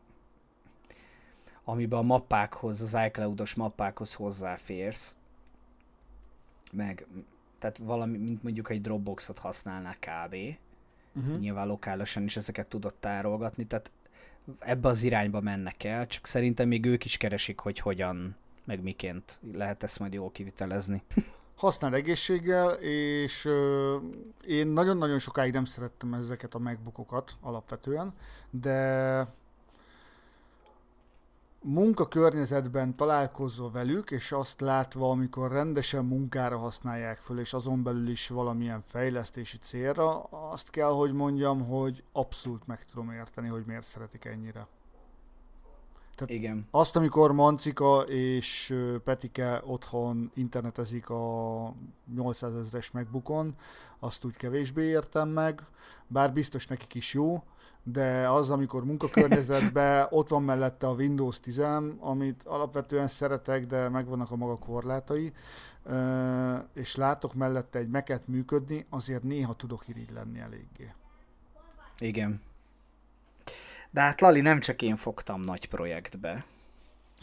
[1.64, 5.16] amiben a mappákhoz, az iCloud-os mappákhoz hozzáférsz,
[6.72, 7.06] meg
[7.58, 10.36] tehát valami, mint mondjuk egy Dropboxot használná kb.
[11.14, 11.38] Uh-huh.
[11.38, 13.90] Nyilván lokálisan is ezeket tudod tárolgatni, tehát
[14.58, 19.38] ebbe az irányba mennek el, csak szerintem még ők is keresik, hogy hogyan, meg miként
[19.52, 21.02] lehet ezt majd jól kivitelezni.
[21.60, 23.48] Használ egészséggel, és
[24.46, 28.14] én nagyon-nagyon sokáig nem szerettem ezeket a megbukokat alapvetően,
[28.50, 29.26] de
[31.62, 38.28] munkakörnyezetben találkozva velük, és azt látva, amikor rendesen munkára használják föl, és azon belül is
[38.28, 44.24] valamilyen fejlesztési célra, azt kell, hogy mondjam, hogy abszolút meg tudom érteni, hogy miért szeretik
[44.24, 44.66] ennyire.
[46.14, 46.66] Tehát Igen.
[46.70, 51.74] Azt, amikor Mancika és Petike otthon internetezik a
[52.14, 53.54] 800 ezeres megbukon,
[53.98, 55.62] azt úgy kevésbé értem meg,
[56.06, 57.42] bár biztos nekik is jó,
[57.82, 61.62] de az, amikor munkakörnyezetben ott van mellette a Windows 10,
[61.98, 65.32] amit alapvetően szeretek, de megvannak a maga korlátai,
[66.74, 70.92] és látok mellette egy meket működni, azért néha tudok irigy lenni eléggé.
[71.98, 72.40] Igen.
[73.90, 76.44] De hát Lali, nem csak én fogtam nagy projektbe.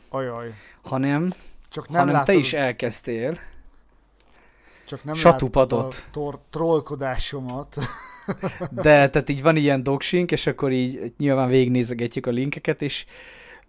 [0.09, 0.53] Ajaj.
[0.81, 1.31] Hanem,
[1.69, 2.27] csak nem hanem látod...
[2.27, 3.37] te is elkezdtél.
[4.85, 5.93] Csak nem Satupadot.
[5.93, 7.75] a tor- trollkodásomat.
[8.71, 13.05] De, tehát így van ilyen doksink, és akkor így nyilván végignézegetjük a linkeket, és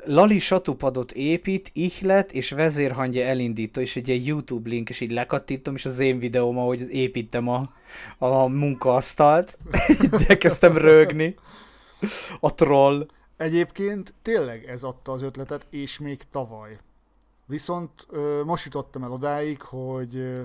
[0.04, 5.74] Lali satupadot épít, ihlet, és vezérhangja elindító, és egy ilyen YouTube link, és így lekattítom,
[5.74, 7.70] és az én videóm, ahogy építem a,
[8.18, 9.58] a munkaasztalt,
[10.26, 11.34] de kezdtem rögni.
[12.40, 13.06] A troll.
[13.36, 16.78] Egyébként tényleg ez adta az ötletet, és még tavaly.
[17.46, 20.42] Viszont ö, most jutottam el odáig, hogy ö,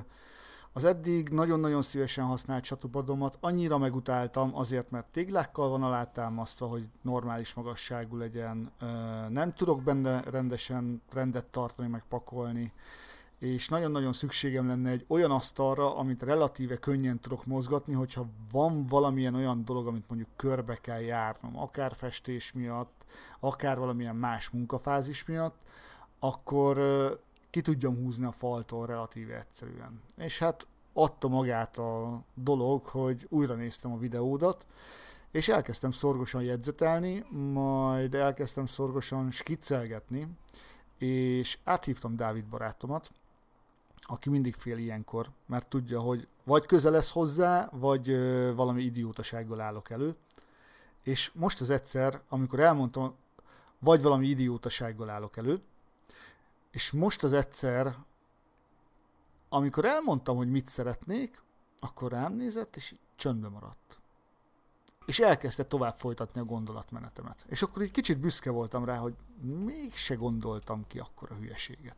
[0.73, 7.53] az eddig nagyon-nagyon szívesen használt csatupadomat annyira megutáltam, azért mert téglákkal van alátámasztva, hogy normális
[7.53, 8.85] magasságú legyen, ö,
[9.29, 12.73] nem tudok benne rendesen rendet tartani, meg pakolni,
[13.43, 19.36] és nagyon-nagyon szükségem lenne egy olyan asztalra, amit relatíve könnyen tudok mozgatni, hogyha van valamilyen
[19.36, 23.06] olyan dolog, amit mondjuk körbe kell járnom, akár festés miatt,
[23.39, 25.56] akár valamilyen más munkafázis miatt,
[26.19, 26.77] akkor
[27.49, 30.01] ki tudjam húzni a faltól relatíve egyszerűen.
[30.17, 34.67] És hát adta magát a dolog, hogy újra néztem a videódat,
[35.32, 40.27] és elkezdtem szorgosan jegyzetelni, majd elkezdtem szorgosan skiccelgetni,
[40.97, 43.12] és áthívtam Dávid barátomat,
[44.03, 49.61] aki mindig fél ilyenkor, mert tudja, hogy vagy közel lesz hozzá, vagy ö, valami idiótasággal
[49.61, 50.15] állok elő.
[51.03, 53.15] És most az egyszer, amikor elmondtam,
[53.79, 55.61] vagy valami idiótasággal állok elő,
[56.71, 57.95] és most az egyszer,
[59.49, 61.41] amikor elmondtam, hogy mit szeretnék,
[61.79, 63.99] akkor rám nézett, és csöndbe maradt.
[65.05, 67.45] És elkezdte tovább folytatni a gondolatmenetemet.
[67.47, 71.97] És akkor így kicsit büszke voltam rá, hogy mégse gondoltam ki akkor a hülyeséget.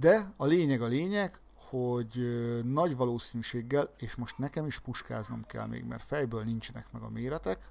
[0.00, 2.18] De a lényeg a lényeg, hogy
[2.64, 7.70] nagy valószínűséggel, és most nekem is puskáznom kell még, mert fejből nincsenek meg a méretek,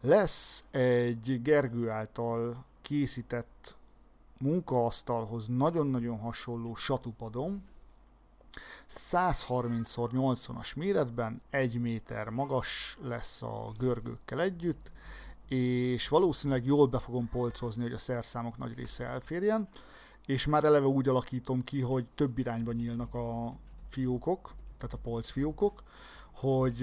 [0.00, 3.74] lesz egy Gergő által készített
[4.38, 7.64] munkaasztalhoz nagyon-nagyon hasonló satupadom,
[8.88, 14.90] 130x80-as méretben, 1 méter magas lesz a görgőkkel együtt,
[15.48, 19.68] és valószínűleg jól be fogom polcozni, hogy a szerszámok nagy része elférjen,
[20.30, 23.54] és már eleve úgy alakítom ki, hogy több irányba nyílnak a
[23.88, 25.82] fiókok, tehát a polcfiókok,
[26.32, 26.78] hogy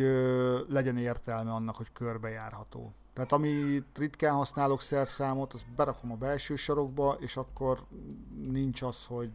[0.69, 2.93] legyen értelme annak, hogy körbejárható.
[3.13, 7.83] Tehát ami ritkán használok szerszámot, azt berakom a belső sarokba, és akkor
[8.47, 9.29] nincs az, hogy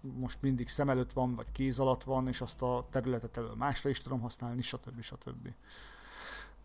[0.00, 3.90] most mindig szem előtt van, vagy kéz alatt van, és azt a területet elől másra
[3.90, 5.00] is tudom használni, stb.
[5.00, 5.48] stb.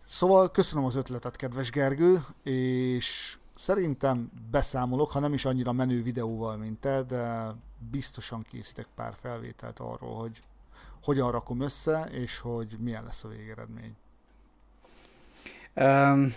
[0.05, 6.57] Szóval köszönöm az ötletet, kedves Gergő, és szerintem beszámolok, ha nem is annyira menő videóval,
[6.57, 7.55] mint te, de
[7.91, 10.43] biztosan készítek pár felvételt arról, hogy
[11.03, 13.95] hogyan rakom össze, és hogy milyen lesz a végeredmény.
[15.75, 16.33] Um,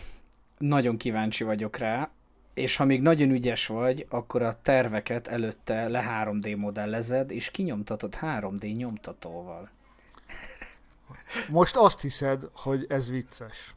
[0.59, 2.11] nagyon kíváncsi vagyok rá,
[2.55, 8.17] és ha még nagyon ügyes vagy, akkor a terveket előtte le 3D modellezed, és kinyomtatod
[8.21, 9.71] 3D nyomtatóval.
[11.51, 13.75] Most azt hiszed, hogy ez vicces.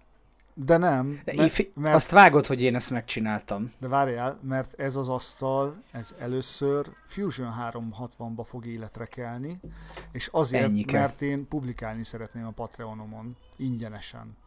[0.65, 1.22] De nem.
[1.26, 3.74] De mert, mert, azt vágod, hogy én ezt megcsináltam.
[3.80, 9.60] De várjál, mert ez az asztal, ez először Fusion 360-ba fog életre kelni,
[10.12, 11.00] és azért, Ennyike.
[11.00, 14.38] mert én publikálni szeretném a Patreonomon, ingyenesen.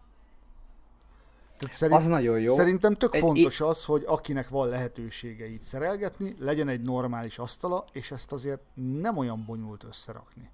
[1.59, 2.57] Tehát szerint, az nagyon jó.
[2.57, 7.85] Szerintem tök egy, fontos az, hogy akinek van lehetősége így szerelgetni, legyen egy normális asztala,
[7.92, 10.51] és ezt azért nem olyan bonyolult összerakni.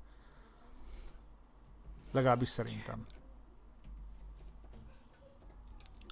[2.13, 3.07] Legalábbis szerintem.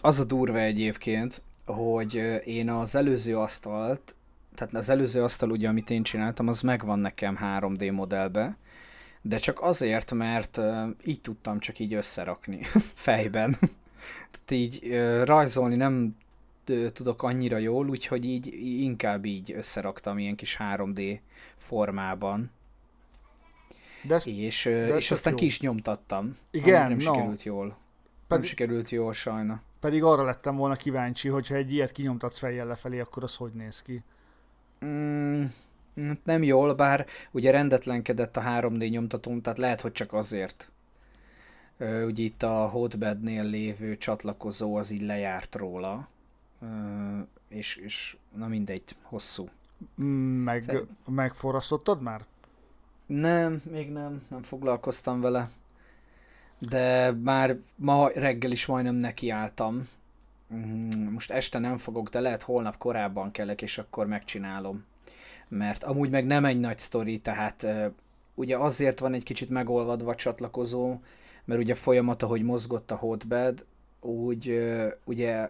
[0.04, 2.14] Az a durva egyébként, hogy
[2.44, 4.14] én az előző asztalt,
[4.54, 8.56] tehát az előző asztal ugye, amit én csináltam, az megvan nekem 3D modellbe,
[9.22, 10.60] de csak azért, mert
[11.04, 12.58] így tudtam csak így összerakni
[13.06, 13.56] fejben.
[14.30, 14.92] Tehát így
[15.24, 16.16] rajzolni nem
[16.92, 21.18] tudok annyira jól, úgyhogy így inkább így összeraktam ilyen kis 3D
[21.56, 22.50] formában.
[24.02, 25.38] De ezt, és, de és aztán jó.
[25.38, 26.36] ki is nyomtattam.
[26.50, 26.98] Igen, nem no.
[26.98, 27.66] sikerült jól.
[27.66, 27.76] Pedig,
[28.28, 29.62] nem sikerült jól sajna.
[29.84, 33.82] Pedig arra lettem volna kíváncsi, hogyha egy ilyet kinyomtatsz fejjel lefelé, akkor az hogy néz
[33.82, 34.04] ki?
[34.84, 35.44] Mm,
[36.24, 40.70] nem jól, bár ugye rendetlenkedett a 3D nyomtatón, tehát lehet, hogy csak azért.
[41.78, 46.08] Ugye itt a hotbednél lévő csatlakozó az így lejárt róla,
[47.48, 49.48] és, és na mindegy, hosszú.
[50.44, 50.88] Meg, Szerint...
[51.06, 52.24] megforrasztottad már?
[53.06, 55.48] Nem, még nem, nem foglalkoztam vele.
[56.68, 59.88] De már ma reggel is majdnem nekiálltam.
[60.54, 64.84] Mm, most este nem fogok, de lehet holnap korábban kellek, és akkor megcsinálom.
[65.48, 67.66] Mert amúgy meg nem egy nagy sztori, tehát
[68.34, 71.00] ugye azért van egy kicsit megolvadva a csatlakozó,
[71.44, 73.64] mert ugye folyamat, ahogy mozgott a hotbed,
[74.00, 74.62] úgy
[75.04, 75.48] ugye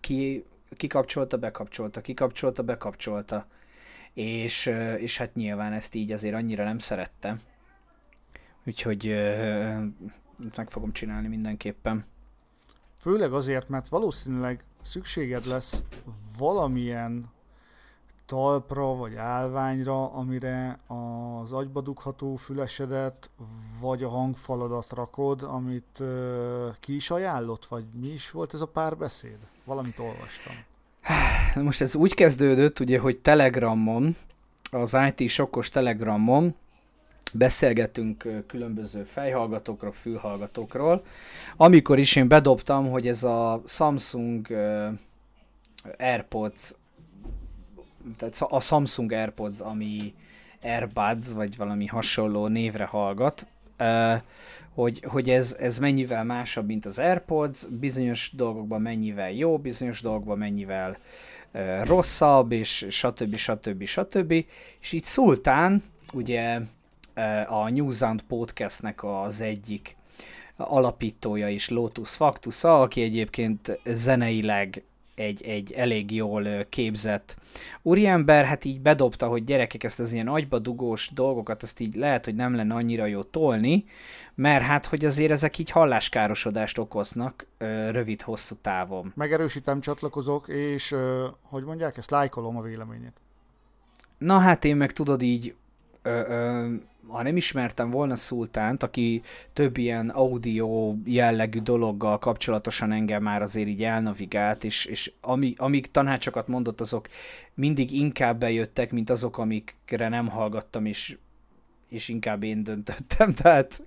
[0.00, 0.44] ki,
[0.76, 3.46] kikapcsolta, bekapcsolta, kikapcsolta, bekapcsolta.
[4.14, 4.66] És,
[4.98, 7.36] és hát nyilván ezt így azért annyira nem szerette.
[8.66, 9.14] Úgyhogy
[10.56, 12.04] meg fogom csinálni mindenképpen.
[12.98, 15.82] Főleg azért, mert valószínűleg szükséged lesz
[16.38, 17.30] valamilyen
[18.26, 23.30] talpra vagy állványra, amire az agyba dugható fülesedet
[23.80, 26.08] vagy a hangfaladat rakod, amit uh,
[26.80, 29.38] ki is ajánlott, vagy mi is volt ez a párbeszéd?
[29.64, 30.54] Valamit olvastam.
[31.64, 34.16] Most ez úgy kezdődött, ugye, hogy Telegramon,
[34.70, 36.54] az IT sokkos Telegramon
[37.32, 41.04] beszélgetünk különböző fejhallgatókról, fülhallgatókról,
[41.56, 44.48] amikor is én bedobtam, hogy ez a Samsung
[45.98, 46.74] AirPods
[48.16, 50.14] tehát a Samsung AirPods, ami
[50.62, 53.46] AirBuds, vagy valami hasonló névre hallgat,
[54.74, 60.38] hogy, hogy ez, ez mennyivel másabb, mint az AirPods, bizonyos dolgokban mennyivel jó, bizonyos dolgokban
[60.38, 60.96] mennyivel
[61.84, 63.34] rosszabb, és stb.
[63.34, 63.84] stb.
[63.84, 64.32] stb.
[64.80, 66.58] És így Szultán, ugye
[67.46, 69.96] a New Sound podcastnek az egyik
[70.56, 74.82] alapítója és Lotus Factusa, aki egyébként zeneileg
[75.14, 77.36] egy, egy elég jól képzett
[77.82, 82.24] úriember, hát így bedobta, hogy gyerekek ezt az ilyen agyba dugós dolgokat, ezt így lehet,
[82.24, 83.84] hogy nem lenne annyira jó tolni,
[84.34, 87.46] mert hát, hogy azért ezek így halláskárosodást okoznak
[87.90, 89.12] rövid-hosszú távon.
[89.16, 90.94] Megerősítem, csatlakozok, és
[91.42, 93.12] hogy mondják, ezt lájkolom a véleményét.
[94.18, 95.54] Na hát én meg tudod így
[96.02, 96.74] ö, ö,
[97.08, 103.68] ha nem ismertem volna Szultánt, aki több ilyen audio jellegű dologgal kapcsolatosan engem már azért
[103.68, 107.08] így elnavigált, és, és ami, amíg tanácsokat mondott, azok
[107.54, 111.16] mindig inkább bejöttek, mint azok, amikre nem hallgattam, és
[111.88, 113.82] és inkább én döntöttem, tehát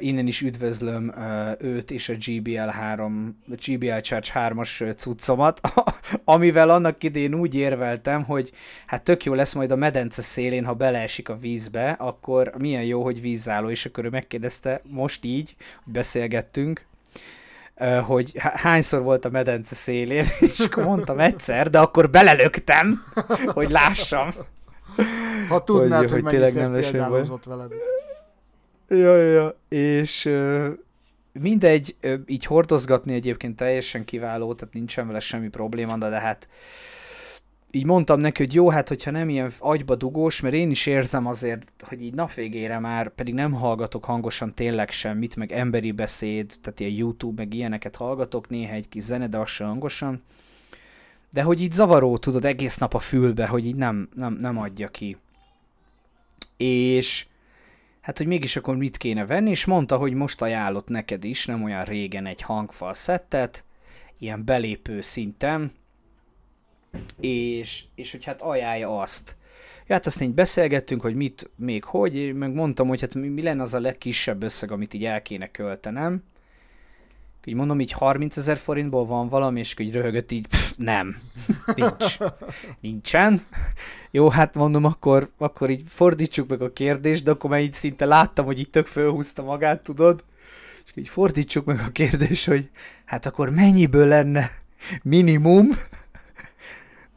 [0.00, 1.14] innen is üdvözlöm
[1.58, 5.60] őt és a GBL 3, a GBL Charge 3-as cuccomat,
[6.24, 8.52] amivel annak idén úgy érveltem, hogy
[8.86, 13.02] hát tök jó lesz majd a medence szélén, ha beleesik a vízbe, akkor milyen jó,
[13.02, 16.86] hogy vízálló, és akkor ő megkérdezte most így, beszélgettünk,
[18.02, 23.02] hogy hányszor volt a medence szélén, és akkor mondtam egyszer, de akkor belelöktem,
[23.46, 24.28] hogy lássam.
[25.48, 27.72] Ha tudnád, hogy, hogy, hogy tényleg nem példálozott veled.
[28.88, 29.58] Ja, ja.
[29.68, 30.30] És
[31.32, 31.96] mindegy,
[32.26, 36.48] így hordozgatni egyébként teljesen kiváló, tehát nincsen vele semmi probléma, de hát
[37.70, 41.26] így mondtam neki, hogy jó, hát hogyha nem ilyen agyba dugós, mert én is érzem
[41.26, 46.80] azért, hogy így napvégére már pedig nem hallgatok hangosan tényleg semmit, meg emberi beszéd, tehát
[46.80, 50.22] ilyen YouTube, meg ilyeneket hallgatok, néha egy kis zene, de az hangosan.
[51.30, 54.88] De hogy így zavaró, tudod, egész nap a fülbe, hogy így nem, nem, nem adja
[54.88, 55.16] ki.
[56.56, 57.26] És
[58.00, 61.62] hát, hogy mégis akkor mit kéne venni, és mondta, hogy most ajánlott neked is, nem
[61.62, 63.64] olyan régen egy hangfal szettet,
[64.18, 65.72] ilyen belépő szinten,
[67.20, 69.36] és, és hogy hát ajánlja azt.
[69.86, 73.42] Ja, hát azt így beszélgettünk, hogy mit, még hogy, meg mondtam, hogy hát mi, mi
[73.42, 76.22] lenne az a legkisebb összeg, amit így el kéne költenem.
[77.48, 81.16] Így mondom, így 30 ezer forintból van valami, és így röhögött így, pff, nem,
[81.74, 82.16] nincs,
[82.80, 83.40] nincsen.
[84.10, 88.04] Jó, hát mondom, akkor, akkor így fordítsuk meg a kérdést, de akkor már így szinte
[88.04, 90.24] láttam, hogy így tök fölhúzta magát, tudod?
[90.84, 92.68] És így fordítsuk meg a kérdést, hogy
[93.04, 94.50] hát akkor mennyiből lenne
[95.02, 95.66] minimum,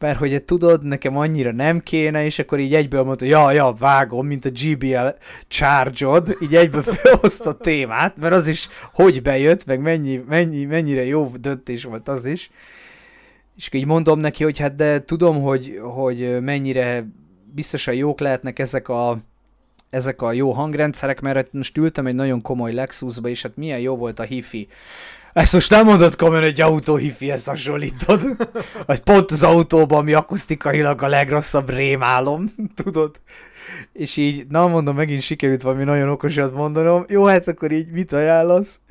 [0.01, 4.27] mert hogy tudod, nekem annyira nem kéne, és akkor így egyből mondta, ja, ja, vágom,
[4.27, 5.07] mint a GBL
[5.47, 11.05] charge így egyből felhozta a témát, mert az is hogy bejött, meg mennyi, mennyi, mennyire
[11.05, 12.51] jó döntés volt az is.
[13.57, 17.07] És így mondom neki, hogy hát de tudom, hogy, hogy mennyire
[17.53, 19.17] biztosan jók lehetnek ezek a,
[19.89, 23.95] ezek a jó hangrendszerek, mert most ültem egy nagyon komoly Lexusba, és hát milyen jó
[23.97, 24.67] volt a hifi.
[25.33, 28.21] Ezt most nem mondod komolyan, egy autó hifihez hasonlítod.
[28.85, 32.51] Vagy pont az autóban, ami akusztikailag a legrosszabb rémálom,
[32.83, 33.21] tudod?
[33.93, 37.05] És így, na mondom, megint sikerült valami nagyon okosat mondanom.
[37.07, 38.81] Jó, hát akkor így mit ajánlasz?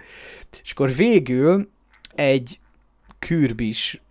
[0.62, 1.68] És akkor végül
[2.14, 2.60] egy
[3.18, 4.02] kürbis,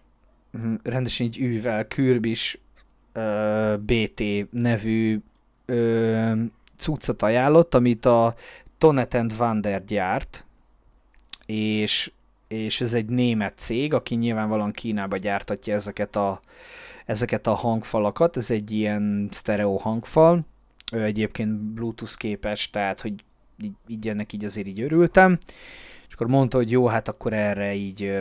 [0.51, 2.59] hm, rendesen így űvel, kürbis
[3.15, 5.19] uh, BT nevű
[5.67, 6.39] uh,
[6.77, 8.35] cuccot ajánlott, amit a
[8.77, 10.45] Tonet and Wander gyárt,
[11.45, 12.11] és
[12.49, 16.39] és ez egy német cég, aki nyilvánvalóan Kínába gyártatja ezeket a,
[17.05, 20.45] ezeket a hangfalakat, ez egy ilyen stereo hangfal,
[20.91, 23.13] ő egyébként Bluetooth képes, tehát hogy
[23.61, 25.37] így, így ennek így azért így örültem,
[26.07, 28.17] és akkor mondta, hogy jó, hát akkor erre így,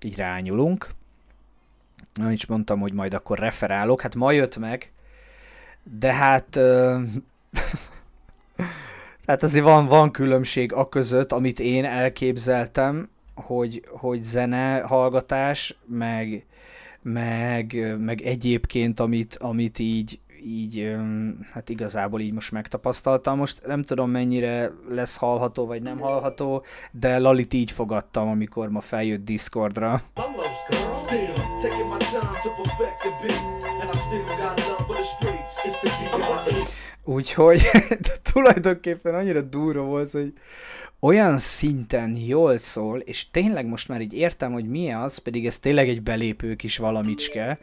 [0.00, 0.88] így rányulunk.
[2.14, 4.92] Na, is mondtam, hogy majd akkor referálok, hát ma jött meg,
[5.98, 6.48] de hát
[9.24, 13.08] tehát azért van, van különbség a között, amit én elképzeltem,
[13.46, 16.46] hogy, hogy zene hallgatás, meg,
[17.02, 20.96] meg, meg egyébként, amit, amit így, így,
[21.52, 23.38] hát igazából így most megtapasztaltam.
[23.38, 28.80] Most nem tudom mennyire lesz hallható, vagy nem hallható, de Lalit így fogadtam, amikor ma
[28.80, 30.00] feljött Discordra.
[37.04, 37.60] Úgyhogy
[38.32, 40.32] tulajdonképpen annyira durva volt, hogy
[41.00, 45.58] olyan szinten jól szól, és tényleg most már így értem, hogy mi az, pedig ez
[45.58, 47.58] tényleg egy belépő kis valamicske,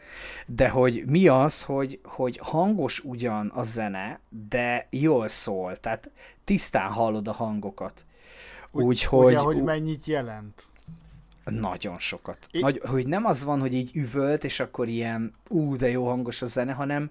[0.46, 6.10] de hogy mi az, hogy, hogy hangos ugyan a zene, de jól szól, tehát
[6.44, 8.04] tisztán hallod a hangokat.
[8.70, 9.24] Úgyhogy...
[9.24, 10.68] Ugye, hogy mennyit jelent?
[11.44, 12.48] Nagyon sokat.
[12.50, 16.06] I- Nagy, hogy nem az van, hogy így üvölt, és akkor ilyen, ú, de jó
[16.06, 17.10] hangos a zene, hanem,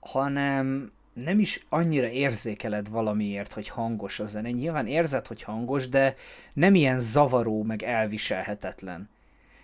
[0.00, 0.92] hanem
[1.24, 4.50] nem is annyira érzékeled valamiért, hogy hangos a zene.
[4.50, 6.14] Nyilván érzed, hogy hangos, de
[6.54, 9.08] nem ilyen zavaró, meg elviselhetetlen.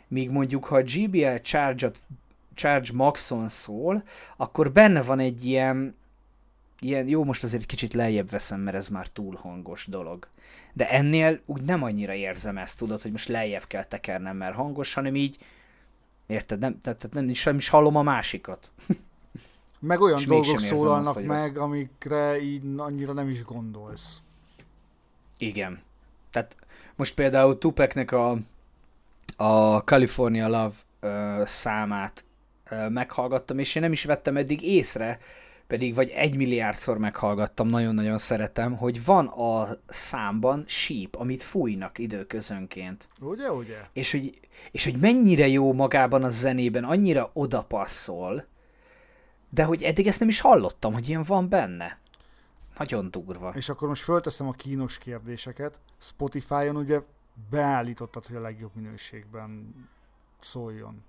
[0.09, 1.35] Míg mondjuk, ha a GBL
[2.55, 4.03] Charge, Maxon szól,
[4.37, 5.97] akkor benne van egy ilyen,
[6.81, 10.29] ilyen, jó, most azért kicsit lejjebb veszem, mert ez már túl hangos dolog.
[10.73, 14.95] De ennél úgy nem annyira érzem ezt, tudod, hogy most lejjebb kell tekernem, mert hangos,
[14.95, 15.39] hanem így,
[16.27, 18.71] érted, nem, tehát nem, nem, nem is hallom a másikat.
[19.85, 21.63] Meg olyan és dolgok szólalnak azt, meg, az...
[21.63, 24.23] amikre így annyira nem is gondolsz.
[25.39, 25.83] Igen.
[26.31, 26.57] Tehát
[26.97, 28.39] most például Tupeknek a,
[29.37, 32.25] a California Love uh, számát
[32.71, 35.19] uh, meghallgattam, és én nem is vettem eddig észre,
[35.67, 43.07] pedig vagy egy milliárdszor meghallgattam, nagyon-nagyon szeretem, hogy van a számban síp, amit fújnak időközönként.
[43.21, 43.79] Ugye, ugye?
[43.93, 48.45] És hogy, és hogy mennyire jó magában a zenében, annyira odapasszol,
[49.55, 51.99] de hogy eddig ezt nem is hallottam, hogy ilyen van benne.
[52.79, 53.53] Nagyon durva.
[53.55, 55.81] És akkor most fölteszem a kínos kérdéseket.
[55.99, 57.01] Spotify-on ugye
[57.51, 59.75] beállítottad, hogy a legjobb minőségben
[60.41, 61.05] szóljon.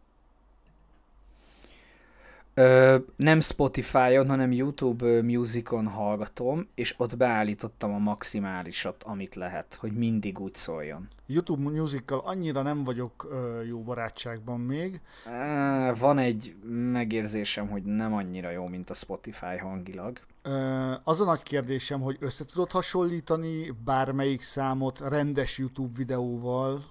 [2.56, 9.92] Ö, nem Spotify-on, hanem YouTube Musicon hallgatom, és ott beállítottam a maximálisat, amit lehet, hogy
[9.92, 11.08] mindig úgy szóljon.
[11.26, 15.02] YouTube Musical annyira nem vagyok ö, jó barátságban még.
[15.26, 16.56] Ö, van egy
[16.92, 20.20] megérzésem, hogy nem annyira jó, mint a Spotify hangilag.
[20.42, 26.84] Ö, az a nagy kérdésem, hogy össze tudod hasonlítani bármelyik számot rendes YouTube videóval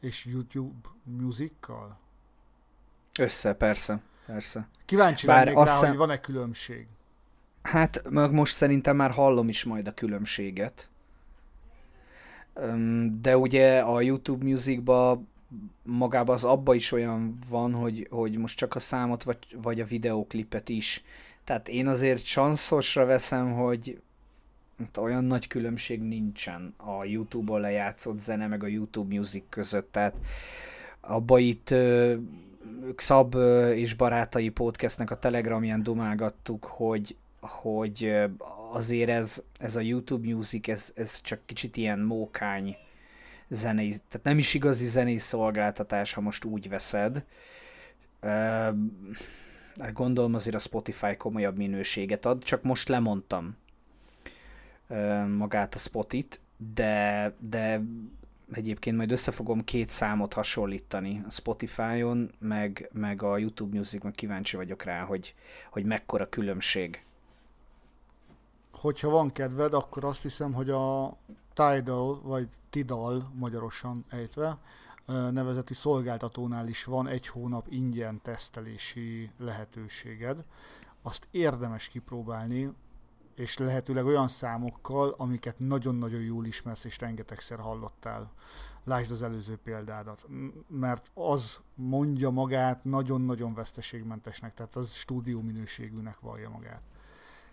[0.00, 1.98] és YouTube Musical?
[3.18, 4.00] Össze, persze.
[4.26, 4.68] Persze.
[4.84, 5.88] Kíváncsi Bár lennék rá, szem...
[5.88, 6.86] hogy van-e különbség.
[7.62, 10.90] Hát meg most szerintem már hallom is majd a különbséget.
[13.20, 15.22] De ugye a YouTube Musicba
[15.82, 19.84] magában az abba is olyan van, hogy, hogy most csak a számot vagy, vagy a
[19.84, 21.04] videóklipet is.
[21.44, 24.00] Tehát én azért csanszosra veszem, hogy
[24.98, 29.92] olyan nagy különbség nincsen a YouTube-on lejátszott zene meg a YouTube Music között.
[29.92, 30.14] Tehát
[31.00, 31.74] abba itt
[32.94, 33.34] Xab
[33.74, 38.14] és barátai podcastnek a telegramján dumálgattuk, hogy, hogy
[38.72, 42.76] azért ez, ez a YouTube Music, ez, ez csak kicsit ilyen mókány
[43.48, 47.24] zenei, tehát nem is igazi zenei szolgáltatás, ha most úgy veszed.
[49.92, 53.56] Gondolom azért a Spotify komolyabb minőséget ad, csak most lemondtam
[55.36, 56.40] magát a Spotit,
[56.74, 57.82] de, de
[58.52, 64.56] egyébként majd össze fogom két számot hasonlítani a Spotify-on, meg, meg a YouTube Music-on kíváncsi
[64.56, 65.34] vagyok rá, hogy,
[65.70, 67.04] hogy mekkora különbség.
[68.72, 71.16] Hogyha van kedved, akkor azt hiszem, hogy a
[71.52, 74.58] Tidal, vagy Tidal magyarosan ejtve,
[75.06, 80.44] nevezeti szolgáltatónál is van egy hónap ingyen tesztelési lehetőséged.
[81.02, 82.74] Azt érdemes kipróbálni,
[83.36, 88.32] és lehetőleg olyan számokkal, amiket nagyon-nagyon jól ismersz, és rengetegszer hallottál.
[88.84, 90.26] Lásd az előző példádat.
[90.68, 96.82] Mert az mondja magát nagyon-nagyon veszteségmentesnek, tehát az stúdió minőségűnek vallja magát.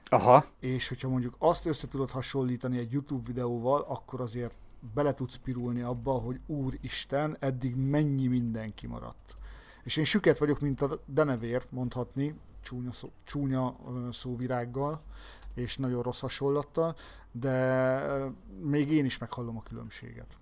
[0.05, 0.45] Aha.
[0.59, 4.57] És hogyha mondjuk azt össze tudod hasonlítani egy YouTube videóval, akkor azért
[4.93, 9.37] bele tudsz pirulni abba, hogy úristen, eddig mennyi minden kimaradt.
[9.83, 13.75] És én süket vagyok, mint a denevér, mondhatni, csúnya, szó, csúnya
[14.11, 15.01] szóvirággal,
[15.55, 16.95] és nagyon rossz hasonlattal,
[17.31, 18.01] de
[18.61, 20.37] még én is meghallom a különbséget.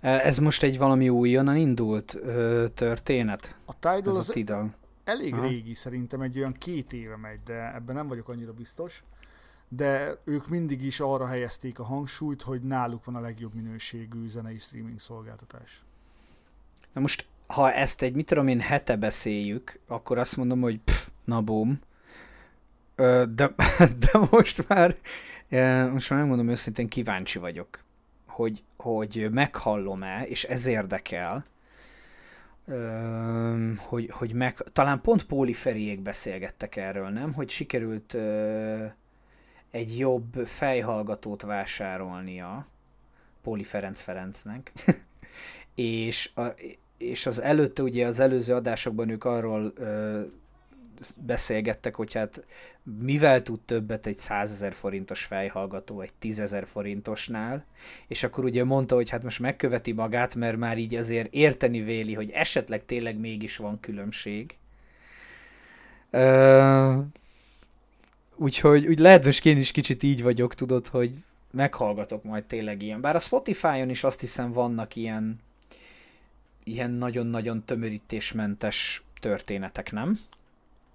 [0.00, 3.56] Ez most egy valami újonnan indult ö, történet?
[3.64, 4.74] A Tidal Ez az a Tidal.
[5.04, 5.46] elég Aha.
[5.48, 9.04] régi, szerintem egy olyan két éve megy, de ebben nem vagyok annyira biztos.
[9.68, 14.58] De ők mindig is arra helyezték a hangsúlyt, hogy náluk van a legjobb minőségű zenei
[14.58, 15.84] streaming szolgáltatás.
[16.92, 21.08] Na most, ha ezt egy, mit tudom én, hete beszéljük, akkor azt mondom, hogy pff,
[21.24, 21.80] na boom,
[22.96, 23.54] de,
[24.02, 24.96] de most már,
[25.90, 27.84] most már megmondom őszintén, kíváncsi vagyok,
[28.26, 31.44] hogy, hogy meghallom-e, és ez érdekel,
[33.76, 37.32] hogy, hogy meg, talán pont Póli Feriék beszélgettek erről, nem?
[37.32, 38.16] Hogy sikerült
[39.70, 42.66] egy jobb fejhallgatót vásárolnia
[43.42, 44.72] Póli Ferenc Ferencnek,
[45.74, 46.30] és,
[47.04, 49.72] és az előtte ugye az előző adásokban ők arról
[51.18, 52.44] beszélgettek, hogy hát
[53.00, 57.64] mivel tud többet egy 100 ezer forintos fejhallgató egy 10 ezer forintosnál,
[58.08, 62.14] és akkor ugye mondta, hogy hát most megköveti magát, mert már így azért érteni véli,
[62.14, 64.58] hogy esetleg tényleg mégis van különbség.
[66.12, 67.04] Uh,
[68.36, 71.18] úgyhogy úgy lehet, hogy én is kicsit így vagyok, tudod, hogy
[71.50, 73.00] meghallgatok majd tényleg ilyen.
[73.00, 75.40] Bár a Spotify-on is azt hiszem vannak ilyen
[76.64, 80.18] ilyen nagyon-nagyon tömörítésmentes történetek, nem?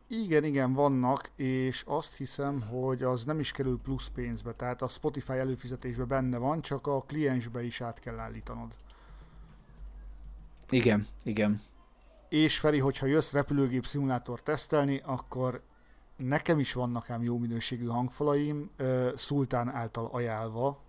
[0.07, 4.87] Igen, igen, vannak, és azt hiszem, hogy az nem is kerül plusz pénzbe, tehát a
[4.87, 8.75] Spotify előfizetésbe benne van, csak a kliensbe is át kell állítanod.
[10.69, 11.61] Igen, igen.
[12.29, 15.61] És Feri, hogyha jössz repülőgép szimulátor tesztelni, akkor
[16.17, 18.69] nekem is vannak ám jó minőségű hangfalaim,
[19.15, 20.81] Szultán által ajánlva,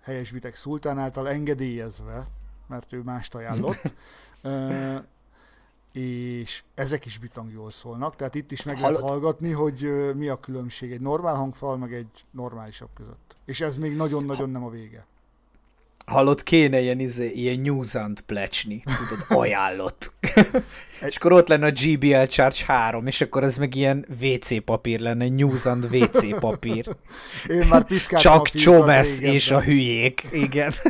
[0.00, 2.26] helyesbitek Szultán által engedélyezve,
[2.66, 3.92] mert ő mást ajánlott.
[5.94, 8.92] és ezek is bitang jól szólnak, tehát itt is meg Hallod?
[8.92, 13.36] lehet hallgatni, hogy mi a különbség egy normál hangfal, meg egy normálisabb között.
[13.44, 15.06] És ez még nagyon-nagyon nem a vége.
[16.06, 20.12] Hallott, kéne ilyen, izé, ilyen newsant plecsni, tudod, ajánlott.
[21.00, 25.00] és akkor ott lenne a GBL Charge 3, és akkor ez meg ilyen WC papír
[25.00, 26.86] lenne, newsant WC papír.
[27.48, 27.86] Én már
[28.18, 30.72] Csak Csomesz és a hülyék, igen.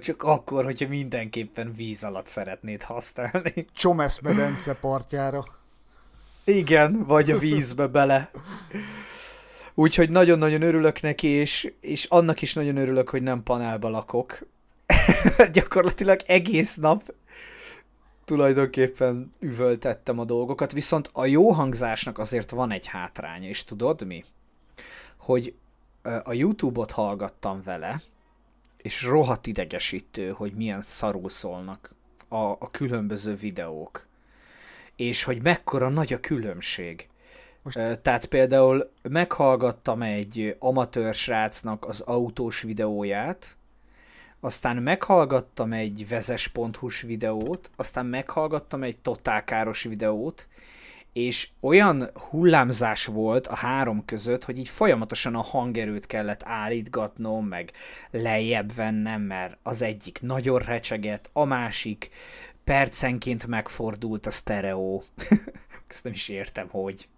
[0.00, 3.66] Csak akkor, hogyha mindenképpen víz alatt szeretnéd használni.
[3.74, 5.44] Csomesz medence partjára.
[6.44, 8.30] Igen, vagy a vízbe bele.
[9.74, 14.38] Úgyhogy nagyon-nagyon örülök neki, és, és annak is nagyon örülök, hogy nem panelba lakok.
[15.52, 17.14] Gyakorlatilag egész nap
[18.24, 24.24] tulajdonképpen üvöltettem a dolgokat, viszont a jó hangzásnak azért van egy hátránya, és tudod mi?
[25.16, 25.54] Hogy
[26.24, 28.00] a YouTube-ot hallgattam vele,
[28.86, 31.94] és rohadt idegesítő, hogy milyen szarul szólnak
[32.28, 34.06] a, a különböző videók.
[34.96, 37.08] És hogy mekkora nagy a különbség.
[37.62, 38.00] Most...
[38.02, 43.56] Tehát például meghallgattam egy amatőr srácnak az autós videóját,
[44.40, 50.48] aztán meghallgattam egy vezes.hu-s videót, aztán meghallgattam egy totálkáros videót,
[51.16, 57.72] és olyan hullámzás volt a három között, hogy így folyamatosan a hangerőt kellett állítgatnom, meg
[58.10, 62.10] lejjebb vennem, mert az egyik nagyon recseget, a másik
[62.64, 65.02] percenként megfordult a sztereó.
[65.88, 67.08] Ezt nem is értem, hogy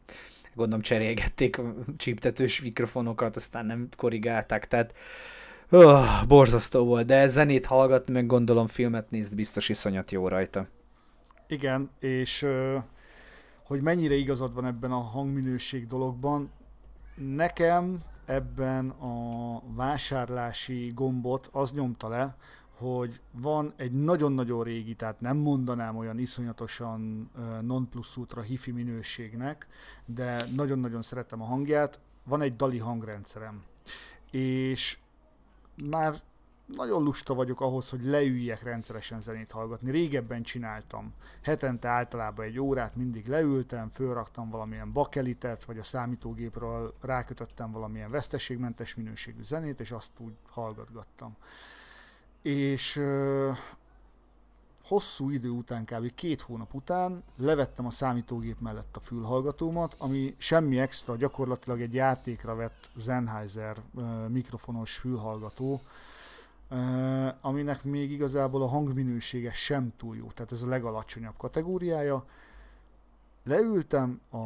[0.55, 4.95] gondolom cserélgették a csíptetős mikrofonokat, aztán nem korrigálták, tehát
[5.71, 10.69] oh, borzasztó volt, de zenét hallgatni, meg gondolom filmet nézd, biztos iszonyat jó rajta.
[11.47, 12.47] Igen, és
[13.69, 16.51] hogy mennyire igazad van ebben a hangminőség dologban,
[17.17, 22.37] nekem ebben a vásárlási gombot az nyomta le,
[22.77, 27.31] hogy van egy nagyon-nagyon régi, tehát nem mondanám olyan iszonyatosan
[27.63, 29.67] non plus ultra hifi minőségnek,
[30.05, 33.63] de nagyon-nagyon szeretem a hangját, van egy Dali hangrendszerem.
[34.31, 34.99] És
[35.85, 36.15] már
[36.77, 39.91] nagyon lusta vagyok ahhoz, hogy leüljek rendszeresen zenét hallgatni.
[39.91, 41.13] Régebben csináltam.
[41.43, 48.95] Hetente általában egy órát mindig leültem, fölraktam valamilyen bakelitet, vagy a számítógépről rákötöttem valamilyen veszteségmentes
[48.95, 51.37] minőségű zenét, és azt úgy hallgatgattam.
[52.43, 53.01] És
[54.85, 56.15] hosszú idő után, kb.
[56.15, 62.55] két hónap után levettem a számítógép mellett a fülhallgatómat, ami semmi extra, gyakorlatilag egy játékra
[62.55, 63.77] vett Sennheiser
[64.29, 65.81] mikrofonos fülhallgató,
[67.41, 72.25] aminek még igazából a hangminősége sem túl jó, tehát ez a legalacsonyabb kategóriája,
[73.45, 74.37] leültem a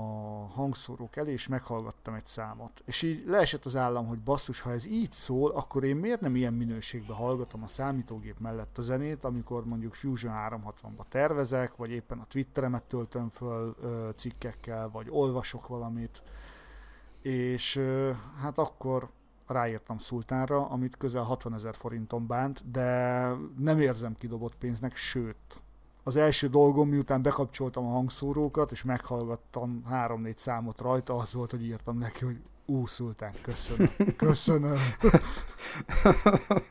[0.55, 2.83] hangszórók elé, és meghallgattam egy számot.
[2.85, 6.37] És így leesett az állam, hogy basszus, ha ez így szól, akkor én miért nem
[6.37, 12.19] ilyen minőségben hallgatom a számítógép mellett a zenét, amikor mondjuk Fusion 360-ba tervezek, vagy éppen
[12.19, 13.77] a Twitteremet töltöm föl
[14.17, 16.23] cikkekkel, vagy olvasok valamit.
[17.23, 17.81] És
[18.41, 19.11] hát akkor
[19.47, 23.29] ráírtam Szultánra, amit közel 60 ezer forinton bánt, de
[23.59, 25.63] nem érzem kidobott pénznek, sőt,
[26.05, 31.65] az első dolgom, miután bekapcsoltam a hangszórókat, és meghallgattam három-négy számot rajta, az volt, hogy
[31.65, 32.37] írtam neki, hogy
[32.67, 34.79] ú, Szultán, köszönöm, köszönöm.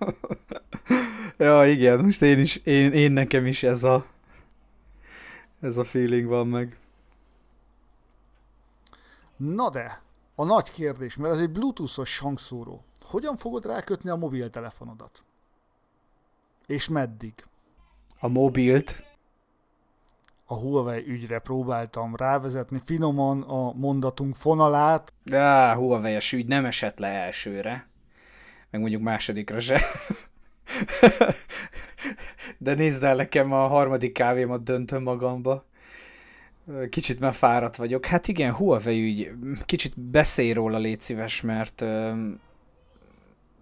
[1.38, 4.06] ja, igen, most én is, én, én nekem is ez a
[5.62, 6.80] ez a feeling van meg.
[9.38, 10.02] Na de,
[10.42, 12.82] a nagy kérdés, mert ez egy bluetoothos hangszóró.
[13.00, 15.26] Hogyan fogod rákötni a mobiltelefonodat?
[16.68, 17.34] És meddig?
[18.20, 19.04] A mobilt?
[20.46, 25.14] a Huawei ügyre próbáltam rávezetni finoman a mondatunk fonalát.
[25.24, 27.90] De Huawei-es ügy nem esett le elsőre,
[28.70, 29.82] meg mondjuk másodikra se.
[32.58, 35.66] De nézd el, nekem a harmadik kávémat döntöm magamba.
[36.90, 38.06] Kicsit már fáradt vagyok.
[38.06, 39.32] Hát igen, Huawei ügy.
[39.66, 41.82] Kicsit beszélj róla, légy szíves, mert,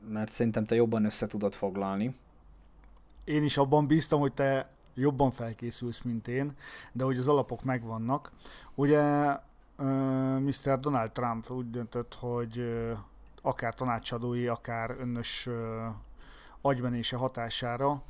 [0.10, 2.16] mert szerintem te jobban össze tudod foglalni.
[3.24, 6.52] Én is abban bíztam, hogy te jobban felkészülsz, mint én,
[6.94, 8.32] de hogy az alapok megvannak.
[8.76, 9.36] Ugye
[10.40, 10.80] Mr.
[10.80, 12.84] Donald Trump úgy döntött, hogy
[13.42, 15.50] akár tanácsadói, akár önös
[16.62, 18.04] agymenése hatására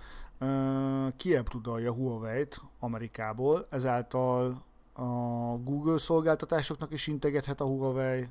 [1.16, 4.64] kiebrudalja Huawei-t Amerikából, ezáltal
[5.00, 8.26] a Google szolgáltatásoknak is integethet a Huawei,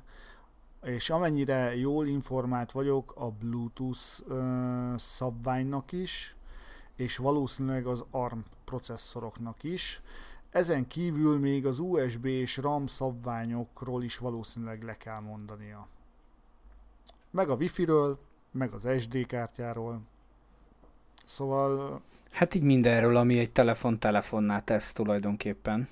[0.83, 3.99] és amennyire jól informált vagyok, a Bluetooth
[4.97, 6.35] szabványnak is,
[6.95, 10.01] és valószínűleg az ARM processzoroknak is.
[10.49, 15.87] Ezen kívül még az USB és RAM szabványokról is valószínűleg le kell mondania.
[17.31, 18.19] Meg a Wi-Fi-ről,
[18.51, 20.01] meg az SD kártyáról.
[21.25, 22.01] Szóval...
[22.31, 25.87] Hát így mindenről, ami egy telefon telefonná tesz tulajdonképpen.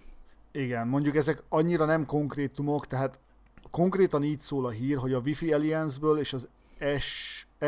[0.51, 3.19] Igen, mondjuk ezek annyira nem konkrétumok, tehát
[3.71, 6.49] konkrétan így szól a hír, hogy a Wi-Fi Alliance-ből és az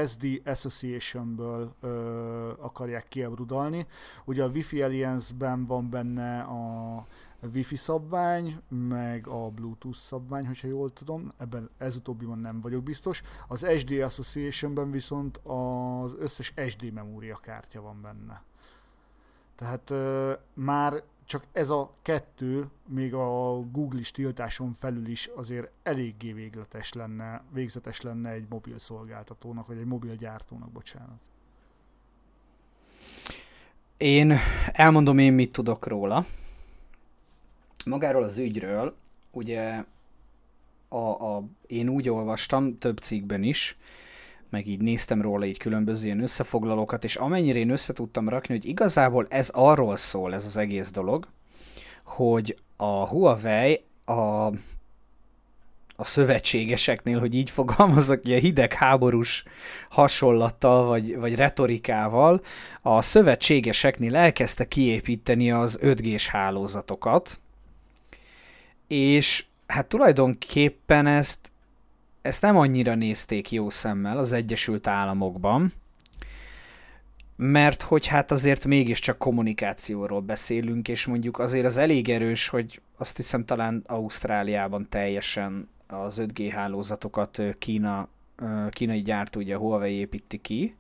[0.08, 3.88] SD Association-ből ö, akarják kiebrudalni.
[4.26, 7.06] Ugye a Wi-Fi Alliance-ben van benne a
[7.54, 13.22] Wi-Fi szabvány, meg a Bluetooth szabvány, hogyha jól tudom, ebben ez utóbbiban nem vagyok biztos.
[13.48, 18.44] Az SD Association-ben viszont az összes SD memóriakártya van benne.
[19.56, 26.34] Tehát ö, már csak ez a kettő, még a Google-is tiltáson felül is azért eléggé
[26.34, 31.20] végletes lenne, végzetes lenne egy mobil szolgáltatónak, vagy egy mobil gyártónak, bocsánat.
[33.98, 34.34] Én
[34.72, 36.26] elmondom én, mit tudok róla.
[37.86, 38.96] Magáról az ügyről,
[39.32, 39.84] ugye
[40.88, 43.78] a, a, én úgy olvastam több cikkben is,
[44.50, 48.66] meg így néztem róla így különböző ilyen összefoglalókat, és amennyire én össze tudtam rakni, hogy
[48.66, 51.28] igazából ez arról szól, ez az egész dolog,
[52.04, 54.46] hogy a Huawei a,
[55.96, 59.44] a szövetségeseknél, hogy így fogalmazok, ilyen hidegháborús
[59.90, 62.42] hasonlattal, vagy, vagy retorikával,
[62.82, 67.40] a szövetségeseknél elkezdte kiépíteni az 5G-s hálózatokat,
[68.88, 71.49] és hát tulajdonképpen ezt
[72.22, 75.74] ezt nem annyira nézték jó szemmel az Egyesült Államokban,
[77.36, 83.18] mert hogy hát azért mégiscsak kommunikációról beszélünk, és mondjuk azért az elég erős, hogy azt
[83.18, 88.08] hiszem talán Ausztráliában teljesen az 5G hálózatokat Kína,
[88.70, 90.76] kínai gyártó, ugye Huawei építi ki,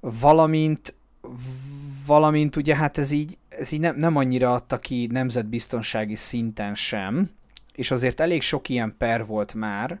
[0.00, 0.94] valamint
[2.06, 7.30] valamint ugye hát ez így, ez így nem, nem annyira adta ki nemzetbiztonsági szinten sem,
[7.74, 10.00] és azért elég sok ilyen per volt már,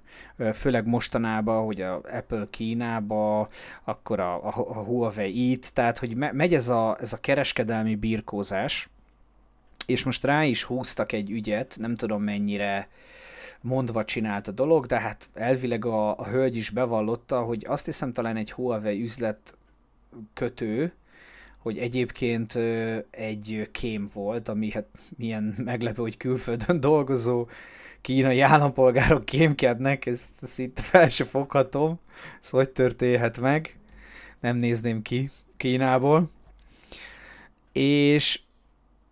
[0.52, 3.48] főleg mostanában, hogy a Apple Kínába,
[3.84, 7.94] akkor a, a, a Huawei itt, tehát hogy me, megy ez a, ez a kereskedelmi
[7.94, 8.88] birkózás,
[9.86, 12.88] és most rá is húztak egy ügyet, nem tudom mennyire
[13.60, 18.12] mondva csinált a dolog, de hát elvileg a, a hölgy is bevallotta, hogy azt hiszem
[18.12, 19.56] talán egy Huawei üzlet
[20.34, 20.92] kötő,
[21.64, 22.58] hogy egyébként
[23.10, 24.86] egy kém volt, ami hát
[25.16, 27.46] milyen meglepő, hogy külföldön dolgozó
[28.00, 31.98] kínai állampolgárok kémkednek, ezt, ezt itt fel se foghatom,
[32.40, 33.76] ez hogy történhet meg,
[34.40, 36.30] nem nézném ki Kínából.
[37.72, 38.40] És,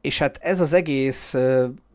[0.01, 1.37] és hát ez az egész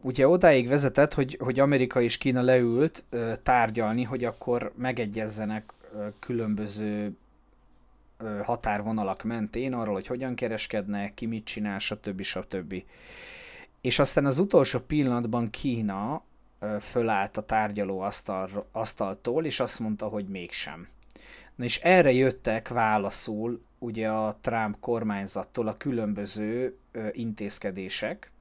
[0.01, 3.03] ugye odáig vezetett, hogy, hogy Amerika és Kína leült
[3.43, 5.74] tárgyalni, hogy akkor megegyezzenek
[6.20, 7.18] különböző
[8.43, 12.22] határvonalak mentén arról, hogy hogyan kereskednek, ki mit csinál, stb.
[12.22, 12.84] stb.
[13.82, 16.24] És aztán az utolsó pillanatban Kína
[16.80, 20.88] fölállt a tárgyaló asztal, asztaltól, és azt mondta, hogy mégsem.
[21.55, 26.76] Na és erre jöttek válaszul ugye a Trump kormányzattól a különböző
[27.11, 28.32] intézkedések,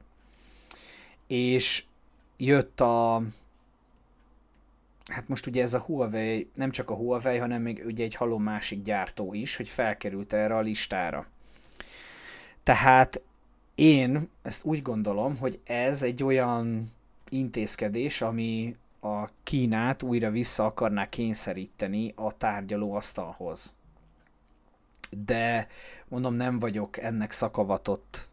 [1.27, 1.85] és
[2.37, 3.22] jött a,
[5.07, 8.43] hát most ugye ez a Huawei, nem csak a Huawei, hanem még ugye egy halom
[8.43, 11.27] másik gyártó is, hogy felkerült erre a listára.
[12.63, 13.23] Tehát
[13.75, 16.93] én ezt úgy gondolom, hogy ez egy olyan
[17.29, 23.75] intézkedés, ami a Kínát újra vissza akarná kényszeríteni a tárgyalóasztalhoz.
[25.25, 25.69] De
[26.09, 28.29] mondom, nem vagyok ennek szakavatott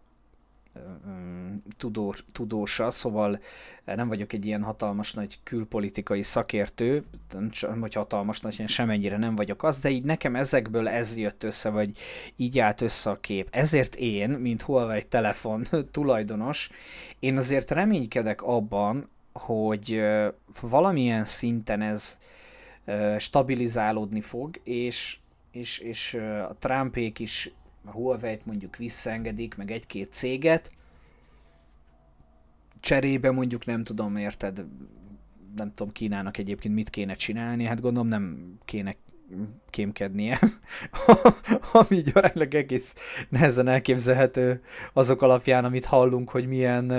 [1.78, 3.40] tudós, tudósa, szóval
[3.86, 7.04] nem vagyok egy ilyen hatalmas nagy külpolitikai szakértő,
[7.80, 11.98] hogy hatalmas nagy, semennyire nem vagyok az, de így nekem ezekből ez jött össze, vagy
[12.36, 13.48] így állt össze a kép.
[13.52, 16.70] Ezért én, mint Huawei telefon tulajdonos,
[17.20, 20.02] én azért reménykedek abban, hogy
[20.62, 22.20] valamilyen szinten ez
[23.18, 25.18] stabilizálódni fog, és,
[25.52, 26.14] és, és
[26.50, 27.52] a Trumpék is
[27.86, 30.72] a Huawei-t mondjuk visszaengedik, meg egy-két céget,
[32.80, 34.66] cserébe mondjuk nem tudom, érted,
[35.56, 38.94] nem tudom Kínának egyébként mit kéne csinálni, hát gondolom nem kéne
[39.70, 40.40] kémkednie,
[41.72, 42.96] ami így aránylag egész
[43.30, 44.64] nehezen elképzelhető
[44.94, 46.92] azok alapján, amit hallunk, hogy milyen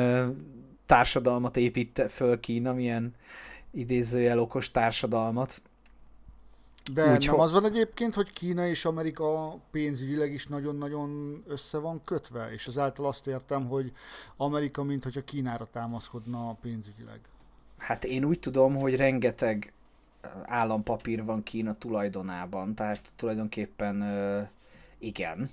[0.86, 3.14] társadalmat épít föl Kína, milyen
[3.70, 5.62] idézőjel okos társadalmat.
[6.92, 12.00] De Úgy, nem az van egyébként, hogy Kína és Amerika pénzügyileg is nagyon-nagyon össze van
[12.04, 13.92] kötve, és ezáltal azt értem, hogy
[14.36, 17.20] Amerika, mint hogyha Kínára támaszkodna pénzügyileg.
[17.78, 19.72] Hát én úgy tudom, hogy rengeteg
[20.44, 24.04] állampapír van Kína tulajdonában, tehát tulajdonképpen
[24.98, 25.50] igen.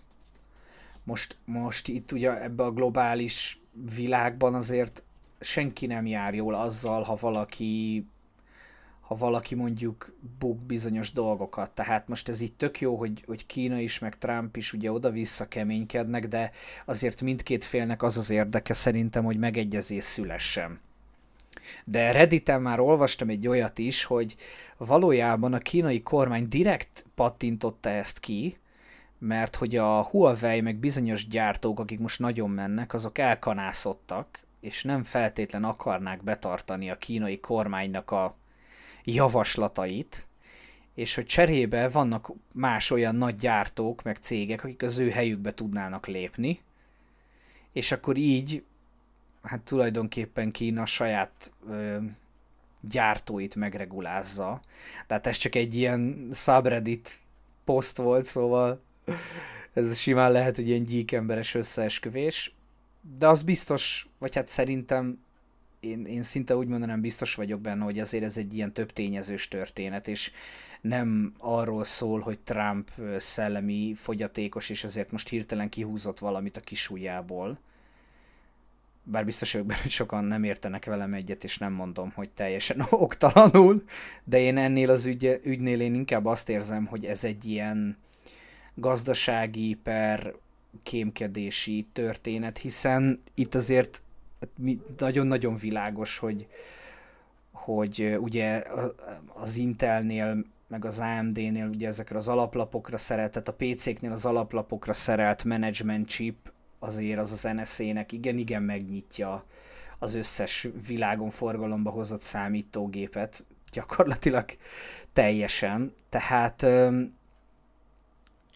[1.04, 3.62] Most, most itt ugye ebbe a globális
[3.96, 5.04] világban azért
[5.40, 8.06] senki nem jár jól azzal, ha valaki
[9.12, 11.72] ha valaki mondjuk buk bizonyos dolgokat.
[11.72, 15.48] Tehát most ez itt tök jó, hogy, hogy Kína is, meg Trump is ugye oda-vissza
[15.48, 16.52] keménykednek, de
[16.86, 20.80] azért mindkét félnek az az érdeke szerintem, hogy megegyezés szülessen.
[21.86, 24.36] De Redditen már olvastam egy olyat is, hogy
[24.78, 28.58] valójában a kínai kormány direkt pattintotta ezt ki,
[29.18, 35.04] mert hogy a Huawei meg bizonyos gyártók, akik most nagyon mennek, azok elkanászottak, és nem
[35.04, 38.40] feltétlen akarnák betartani a kínai kormánynak a
[39.04, 40.28] javaslatait,
[40.96, 46.08] és hogy cserébe vannak más olyan nagy gyártók, meg cégek, akik az ő helyükbe tudnának
[46.08, 46.60] lépni,
[47.74, 48.64] és akkor így
[49.42, 51.98] hát tulajdonképpen Kína saját ö,
[52.82, 54.62] gyártóit megregulázza.
[55.08, 57.20] Tehát ez csak egy ilyen subreddit
[57.64, 58.82] poszt volt, szóval
[59.74, 62.56] ez simán lehet, hogy ilyen gyíkemberes összeesküvés.
[63.18, 65.24] De az biztos, vagy hát szerintem
[65.82, 69.48] én, én szinte úgy mondanám, biztos vagyok benne, hogy azért ez egy ilyen több tényezős
[69.48, 70.32] történet, és
[70.82, 77.60] nem arról szól, hogy Trump szellemi fogyatékos, és ezért most hirtelen kihúzott valamit a kisujjából.
[79.04, 82.86] Bár biztos vagyok benne, hogy sokan nem értenek velem egyet, és nem mondom, hogy teljesen
[82.90, 83.84] oktalanul,
[84.24, 87.98] de én ennél az ügy, ügynél én inkább azt érzem, hogy ez egy ilyen
[88.76, 90.34] gazdasági per
[90.84, 94.02] kémkedési történet, hiszen itt azért
[94.98, 96.48] nagyon-nagyon világos, hogy,
[97.52, 98.64] hogy ugye
[99.28, 104.94] az Intelnél meg az AMD-nél ugye ezekre az alaplapokra szerelt, tehát a PC-knél az alaplapokra
[104.94, 109.46] szerelt management chip azért az az NSA-nek igen-igen megnyitja
[110.00, 114.46] az összes világon forgalomba hozott számítógépet, gyakorlatilag
[115.14, 115.94] teljesen.
[116.10, 116.66] Tehát...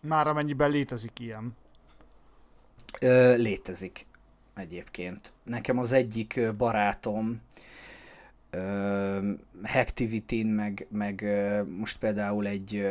[0.01, 1.55] Már amennyiben létezik ilyen.
[2.99, 4.07] Ö, létezik
[4.55, 5.33] egyébként.
[5.43, 7.41] Nekem az egyik barátom
[9.63, 11.25] Hacktivity-n, meg, meg
[11.77, 12.87] most például egy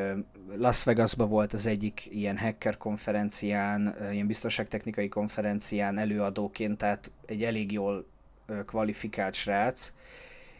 [0.56, 7.72] Las Vegasban volt az egyik ilyen hacker konferencián, ilyen biztonságtechnikai konferencián előadóként, tehát egy elég
[7.72, 8.06] jól
[8.66, 9.92] kvalifikált srác,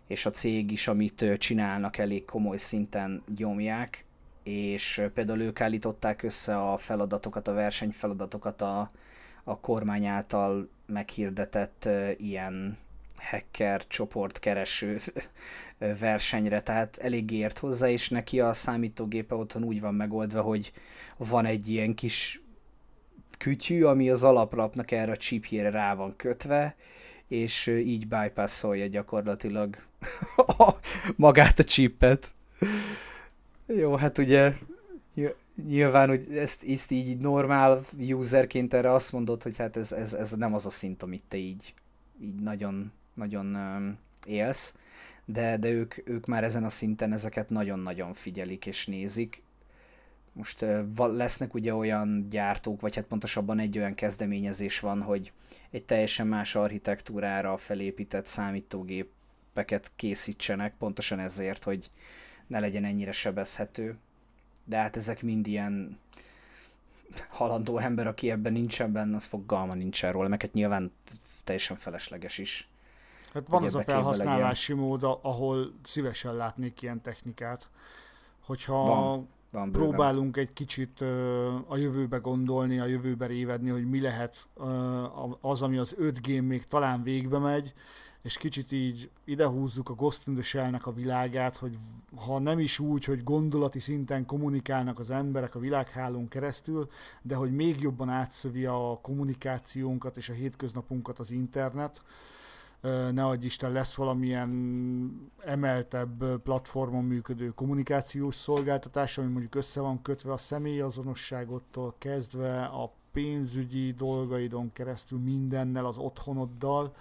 [0.06, 4.04] és a cég is, amit csinálnak, elég komoly szinten gyomják,
[4.42, 8.90] és például ők állították össze a feladatokat, a versenyfeladatokat a,
[9.44, 12.78] a kormány által meghirdetett ilyen
[13.16, 15.00] hacker csoport kereső
[16.00, 20.72] versenyre, tehát elég ért hozzá, és neki a számítógépe otthon úgy van megoldva, hogy
[21.16, 22.40] van egy ilyen kis
[23.38, 26.76] kütyű, ami az alaprapnak erre a chipjére rá van kötve,
[27.28, 29.76] és így bypassolja gyakorlatilag
[31.16, 32.34] magát a chipet.
[33.66, 34.52] Jó, hát ugye
[35.66, 40.32] nyilván, hogy ezt, ezt így normál userként erre azt mondod, hogy hát ez, ez, ez
[40.32, 41.74] nem az a szint, amit te így,
[42.20, 43.56] így nagyon nagyon
[44.26, 44.76] élsz,
[45.24, 49.42] de, de ők, ők már ezen a szinten ezeket nagyon-nagyon figyelik és nézik.
[50.32, 50.64] Most
[50.96, 55.32] lesznek ugye olyan gyártók, vagy hát pontosabban egy olyan kezdeményezés van, hogy
[55.70, 61.90] egy teljesen más architektúrára felépített számítógépeket készítsenek, pontosan ezért, hogy
[62.46, 63.96] ne legyen ennyire sebezhető.
[64.64, 65.98] De hát ezek mind ilyen
[67.28, 70.92] halandó ember, aki ebben nincsen benne, az fogalma nincsen róla, meg hát nyilván
[71.44, 72.68] teljesen felesleges is.
[73.34, 77.68] Hát van az a felhasználási mód, ahol szívesen látnék ilyen technikát.
[78.44, 81.00] Hogyha van, van próbálunk egy kicsit
[81.66, 84.48] a jövőbe gondolni, a jövőbe révedni, hogy mi lehet
[85.40, 87.72] az, ami az 5G még talán végbe megy,
[88.24, 91.76] és kicsit így idehúzzuk a Ghost in the Shell-nek a világát, hogy
[92.16, 96.88] ha nem is úgy, hogy gondolati szinten kommunikálnak az emberek a világhálón keresztül,
[97.22, 102.02] de hogy még jobban átszövi a kommunikációnkat és a hétköznapunkat az internet,
[103.12, 110.32] ne adj Isten lesz valamilyen emeltebb platformon működő kommunikációs szolgáltatás, ami mondjuk össze van kötve
[110.32, 116.94] a személyazonosságottól kezdve a pénzügyi dolgaidon keresztül mindennel, az otthonoddal,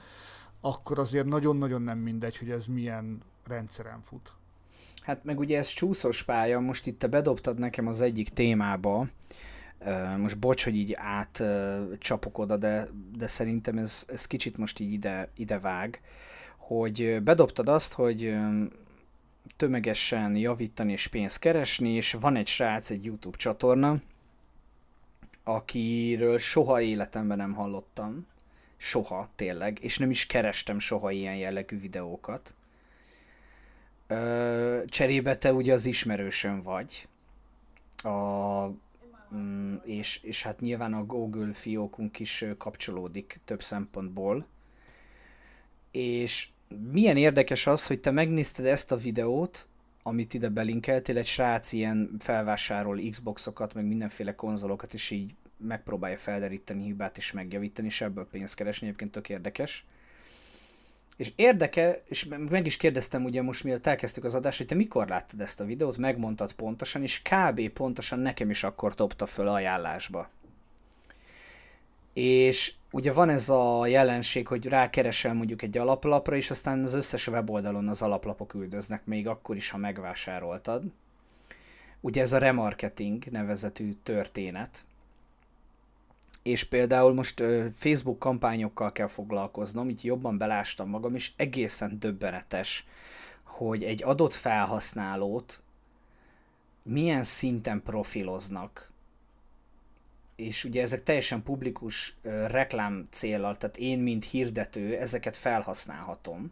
[0.66, 4.32] akkor azért nagyon-nagyon nem mindegy, hogy ez milyen rendszeren fut.
[5.02, 9.08] Hát meg ugye ez csúszós pálya, most itt te bedobtad nekem az egyik témába,
[10.18, 15.30] most bocs, hogy így átcsapok oda, de, de szerintem ez, ez kicsit most így ide,
[15.36, 16.02] ide vág,
[16.58, 18.36] hogy bedobtad azt, hogy
[19.58, 24.02] tömegesen javítani és pénzt keresni, és van egy srác, egy YouTube csatorna,
[25.44, 28.26] akiről soha életemben nem hallottam,
[28.84, 32.56] soha tényleg, és nem is kerestem soha ilyen jellegű videókat.
[34.86, 37.08] cserébe te ugye az ismerősön vagy,
[38.04, 38.70] a
[39.36, 44.46] Mm, és, és hát nyilván a Google fiókunk is kapcsolódik több szempontból.
[45.92, 46.50] És
[46.92, 49.68] milyen érdekes az, hogy te megnézted ezt a videót,
[50.04, 56.84] amit ide belinkeltél, egy srác ilyen felvásárol Xboxokat, meg mindenféle konzolokat, és így megpróbálja felderíteni
[56.84, 59.86] hibát és megjavítani, és ebből pénzt keresni, egyébként tök érdekes.
[61.18, 65.08] És érdeke, és meg is kérdeztem ugye most, mielőtt elkezdtük az adást, hogy te mikor
[65.08, 67.70] láttad ezt a videót, megmondtad pontosan, és kb.
[67.70, 70.30] pontosan nekem is akkor dobta föl ajánlásba.
[72.14, 77.28] És ugye van ez a jelenség, hogy rákeresel mondjuk egy alaplapra, és aztán az összes
[77.28, 80.84] weboldalon az alaplapok üldöznek, még akkor is, ha megvásároltad.
[82.02, 84.84] Ugye ez a remarketing nevezetű történet.
[86.44, 92.86] És például most Facebook kampányokkal kell foglalkoznom, így jobban belástam magam, és egészen döbbenetes,
[93.44, 95.62] hogy egy adott felhasználót
[96.84, 98.92] milyen szinten profiloznak,
[100.36, 102.18] és ugye ezek teljesen publikus
[102.48, 106.52] reklám célral, tehát én, mint hirdető, ezeket felhasználhatom.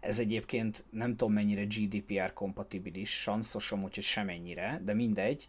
[0.00, 5.48] Ez egyébként nem tudom mennyire GDPR kompatibilis, sanszosom, úgyhogy semennyire, de mindegy.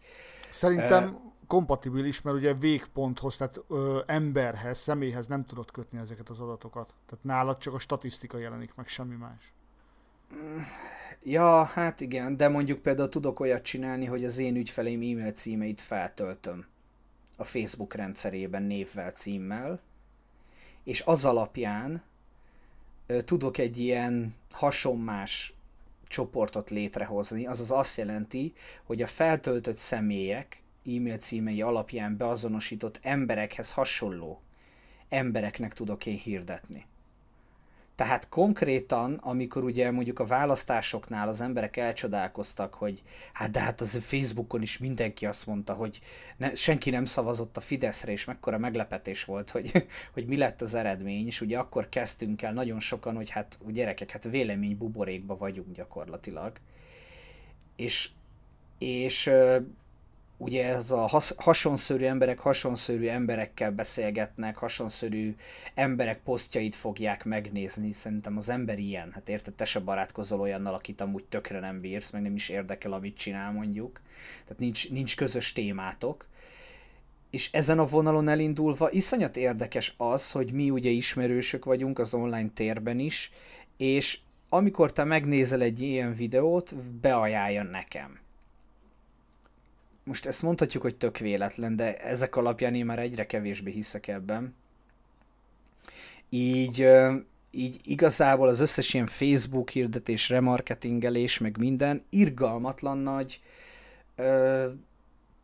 [0.50, 6.94] Szerintem kompatibilis, mert ugye végponthoz, tehát ö, emberhez, személyhez nem tudod kötni ezeket az adatokat.
[7.06, 9.52] Tehát nálad csak a statisztika jelenik meg, semmi más.
[11.22, 15.80] Ja, hát igen, de mondjuk például tudok olyat csinálni, hogy az én ügyfeleim e-mail címeit
[15.80, 16.66] feltöltöm
[17.36, 19.80] a Facebook rendszerében névvel, címmel,
[20.84, 22.02] és az alapján
[23.06, 25.54] ö, tudok egy ilyen hasonmás
[26.08, 28.52] csoportot létrehozni, azaz azt jelenti,
[28.84, 34.42] hogy a feltöltött személyek e-mail címei alapján beazonosított emberekhez hasonló
[35.08, 36.86] embereknek tudok én hirdetni.
[37.94, 43.02] Tehát konkrétan, amikor ugye mondjuk a választásoknál az emberek elcsodálkoztak, hogy
[43.32, 46.00] hát de hát az Facebookon is mindenki azt mondta, hogy
[46.36, 50.74] ne, senki nem szavazott a Fideszre, és mekkora meglepetés volt, hogy, hogy mi lett az
[50.74, 55.74] eredmény, és ugye akkor kezdtünk el nagyon sokan, hogy hát gyerekek, hát vélemény buborékba vagyunk
[55.74, 56.52] gyakorlatilag.
[57.76, 58.08] És,
[58.78, 59.30] és
[60.42, 65.36] ugye ez a has, hasonszörű emberek hasonszörű emberekkel beszélgetnek, hasonszörű
[65.74, 71.00] emberek posztjait fogják megnézni, szerintem az ember ilyen, hát érted, te se barátkozol olyannal, akit
[71.00, 74.00] amúgy tökre nem bírsz, meg nem is érdekel, amit csinál mondjuk,
[74.42, 76.26] tehát nincs, nincs közös témátok,
[77.30, 82.50] és ezen a vonalon elindulva iszonyat érdekes az, hogy mi ugye ismerősök vagyunk az online
[82.54, 83.32] térben is,
[83.76, 84.18] és
[84.48, 88.21] amikor te megnézel egy ilyen videót, beajánlja nekem
[90.04, 94.54] most ezt mondhatjuk, hogy tök véletlen, de ezek alapján én már egyre kevésbé hiszek ebben.
[96.28, 96.88] Így,
[97.50, 103.40] így igazából az összes ilyen Facebook hirdetés, remarketingelés, meg minden irgalmatlan nagy
[104.16, 104.68] ö,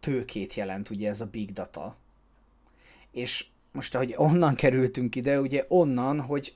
[0.00, 1.96] tőkét jelent ugye ez a big data.
[3.12, 6.54] És most, ahogy onnan kerültünk ide, ugye onnan, hogy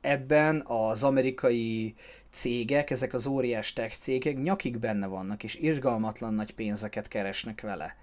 [0.00, 1.94] ebben az amerikai
[2.30, 7.96] cégek, ezek az óriás tech cégek nyakig benne vannak, és irgalmatlan nagy pénzeket keresnek vele.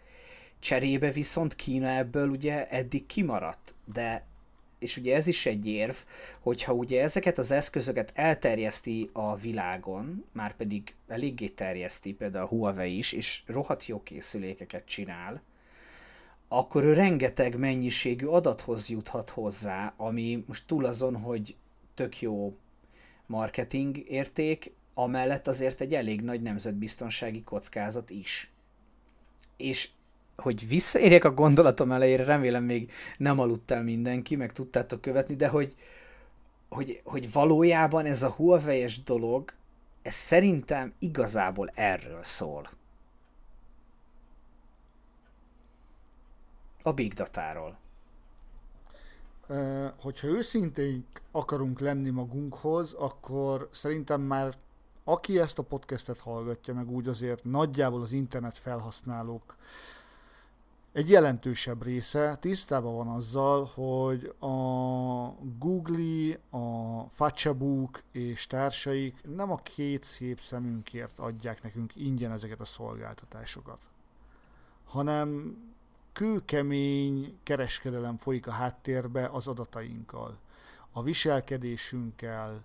[0.59, 4.25] Cserébe viszont Kína ebből ugye eddig kimaradt, de
[4.79, 5.95] és ugye ez is egy érv,
[6.39, 12.97] hogyha ugye ezeket az eszközöket elterjeszti a világon, már pedig eléggé terjeszti például a Huawei
[12.97, 15.41] is, és rohadt jó készülékeket csinál,
[16.47, 21.55] akkor ő rengeteg mennyiségű adathoz juthat hozzá, ami most túl azon, hogy
[21.93, 22.57] tök jó
[23.27, 28.51] marketing érték, amellett azért egy elég nagy nemzetbiztonsági kockázat is.
[29.57, 29.89] És
[30.35, 35.75] hogy visszaérjek a gondolatom elejére, remélem még nem aludtál mindenki, meg tudtátok követni, de hogy,
[36.69, 39.53] hogy, hogy valójában ez a Huawei-es dolog,
[40.01, 42.69] ez szerintem igazából erről szól.
[46.81, 47.77] A big datáról
[49.99, 54.57] hogyha őszintén akarunk lenni magunkhoz, akkor szerintem már
[55.03, 59.55] aki ezt a podcastet hallgatja, meg úgy azért nagyjából az internet felhasználók
[60.97, 64.55] egy jelentősebb része tisztában van azzal, hogy a
[65.59, 72.65] Google, a Facebook és társaik nem a két szép szemünkért adják nekünk ingyen ezeket a
[72.65, 73.79] szolgáltatásokat,
[74.85, 75.57] hanem
[76.17, 80.37] kőkemény kereskedelem folyik a háttérbe az adatainkkal,
[80.91, 82.63] a viselkedésünkkel,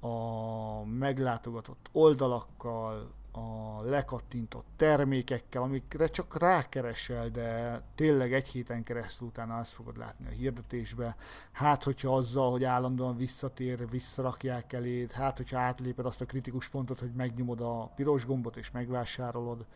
[0.00, 9.56] a meglátogatott oldalakkal, a lekattintott termékekkel, amikre csak rákeresel, de tényleg egy héten keresztül utána
[9.56, 11.16] azt fogod látni a hirdetésbe.
[11.52, 17.00] Hát, hogyha azzal, hogy állandóan visszatér, visszarakják eléd, hát, hogyha átléped azt a kritikus pontot,
[17.00, 19.66] hogy megnyomod a piros gombot és megvásárolod.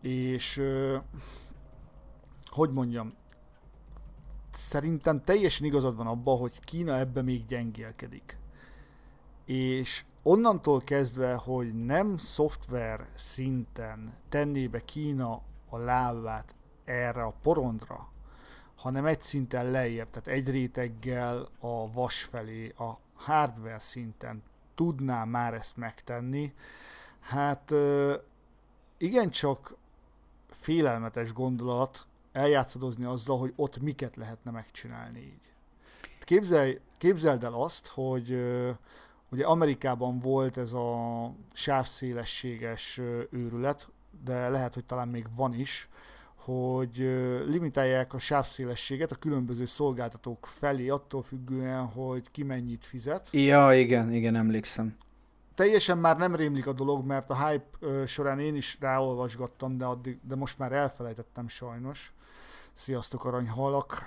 [0.00, 0.62] És
[2.56, 3.14] hogy mondjam,
[4.50, 8.38] szerintem teljesen igazad van abban, hogy Kína ebbe még gyengélkedik.
[9.44, 16.54] És onnantól kezdve, hogy nem szoftver szinten tenné be Kína a lábát
[16.84, 18.08] erre a porondra,
[18.76, 24.42] hanem egy szinten lejjebb, tehát egy réteggel a vas felé, a hardware szinten
[24.74, 26.54] tudná már ezt megtenni,
[27.20, 27.72] hát
[28.98, 29.76] igencsak
[30.48, 32.06] félelmetes gondolat,
[32.36, 35.52] eljátszadozni azzal, hogy ott miket lehetne megcsinálni így.
[36.20, 38.38] Képzelj, képzeld el azt, hogy
[39.30, 43.88] ugye Amerikában volt ez a sávszélességes őrület,
[44.24, 45.88] de lehet, hogy talán még van is,
[46.34, 46.96] hogy
[47.46, 53.28] limitálják a sávszélességet a különböző szolgáltatók felé, attól függően, hogy ki mennyit fizet.
[53.32, 54.96] Ja, igen, igen, emlékszem.
[55.56, 60.18] Teljesen már nem rémlik a dolog, mert a hype során én is ráolvasgattam, de, addig,
[60.22, 62.12] de most már elfelejtettem sajnos.
[62.72, 64.02] Sziasztok aranyhalak.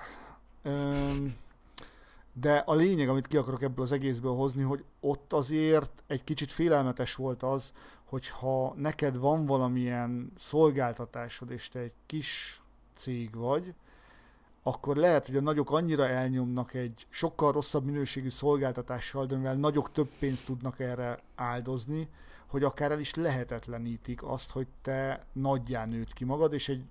[2.33, 6.51] De a lényeg, amit ki akarok ebből az egészből hozni, hogy ott azért egy kicsit
[6.51, 7.71] félelmetes volt az,
[8.05, 12.61] hogyha neked van valamilyen szolgáltatásod, és te egy kis
[12.95, 13.75] cég vagy,
[14.69, 19.91] akkor lehet, hogy a nagyok annyira elnyomnak egy sokkal rosszabb minőségű szolgáltatással, de mivel nagyok
[19.91, 22.09] több pénzt tudnak erre áldozni,
[22.49, 26.83] hogy akár el is lehetetlenítik azt, hogy te nagyján nőtt ki magad, és egy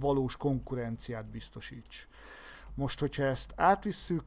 [0.00, 2.08] valós konkurenciát biztosíts.
[2.74, 4.24] Most, hogyha ezt átvisszük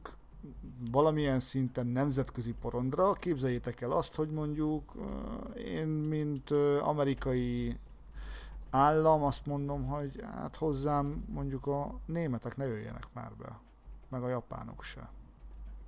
[0.90, 3.12] valamilyen szinten nemzetközi porondra.
[3.12, 4.92] Képzeljétek el azt, hogy mondjuk
[5.56, 7.76] én, mint amerikai
[8.70, 13.60] állam azt mondom, hogy hát hozzám mondjuk a németek ne jöjjenek már be,
[14.08, 15.10] meg a japánok se.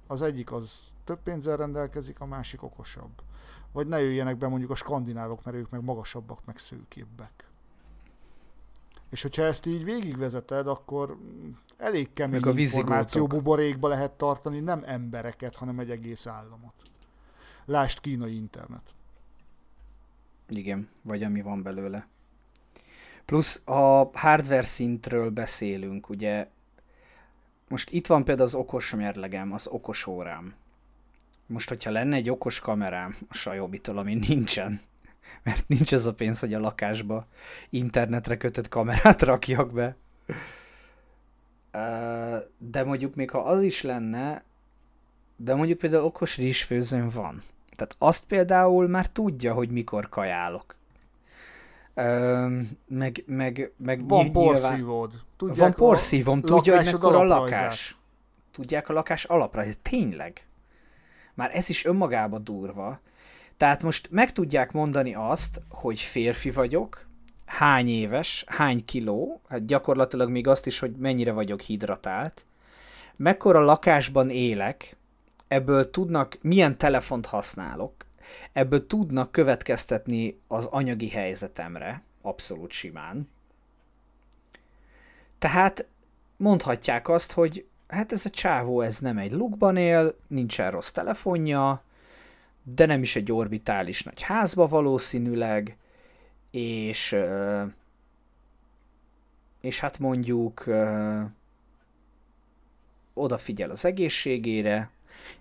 [0.07, 3.23] Az egyik az több pénzzel rendelkezik, a másik okosabb.
[3.73, 7.49] Vagy ne jöjjenek be mondjuk a skandinávok, mert ők meg magasabbak, meg szőkébbek.
[9.11, 11.19] És hogyha ezt így végigvezeted, akkor
[11.77, 16.75] elég kemény a információ buborékba lehet tartani nem embereket, hanem egy egész államot.
[17.65, 18.95] Lásd kínai internet.
[20.49, 22.09] Igen, vagy ami van belőle.
[23.25, 26.47] Plusz a hardware szintről beszélünk, ugye
[27.69, 30.55] most itt van például az okos mérlegem, az okos órám.
[31.47, 34.81] Most, hogyha lenne egy okos kamerám a Xiaomi-től, ami nincsen,
[35.45, 37.27] mert nincs ez a pénz, hogy a lakásba
[37.71, 39.97] internetre kötött kamerát rakjak be.
[42.59, 44.43] De mondjuk még ha az is lenne,
[45.37, 47.43] de mondjuk például okos rizsfőzőn van.
[47.77, 50.77] Tehát azt például már tudja, hogy mikor kajálok.
[52.87, 55.13] Meg, meg, meg van porszívód.
[55.37, 57.97] Tudják van porszívom, tudja, hogy mekkora a lakás.
[58.53, 59.79] Tudják a lakás alaprajzát.
[59.79, 60.47] Tényleg.
[61.35, 63.01] Már ez is önmagában durva.
[63.57, 67.07] Tehát most meg tudják mondani azt, hogy férfi vagyok,
[67.47, 72.47] hány éves, hány kiló, hát gyakorlatilag még azt is, hogy mennyire vagyok hidratált,
[73.17, 74.97] mekkora lakásban élek,
[75.49, 77.93] ebből tudnak, milyen telefont használok,
[78.53, 83.29] ebből tudnak következtetni az anyagi helyzetemre, abszolút simán.
[85.39, 85.87] Tehát
[86.37, 91.83] mondhatják azt, hogy hát ez a csávó, ez nem egy lukban él, nincsen rossz telefonja,
[92.63, 95.77] de nem is egy orbitális nagy házba valószínűleg,
[96.51, 97.17] és
[99.61, 100.65] és hát mondjuk
[103.15, 104.91] odafigyel az egészségére,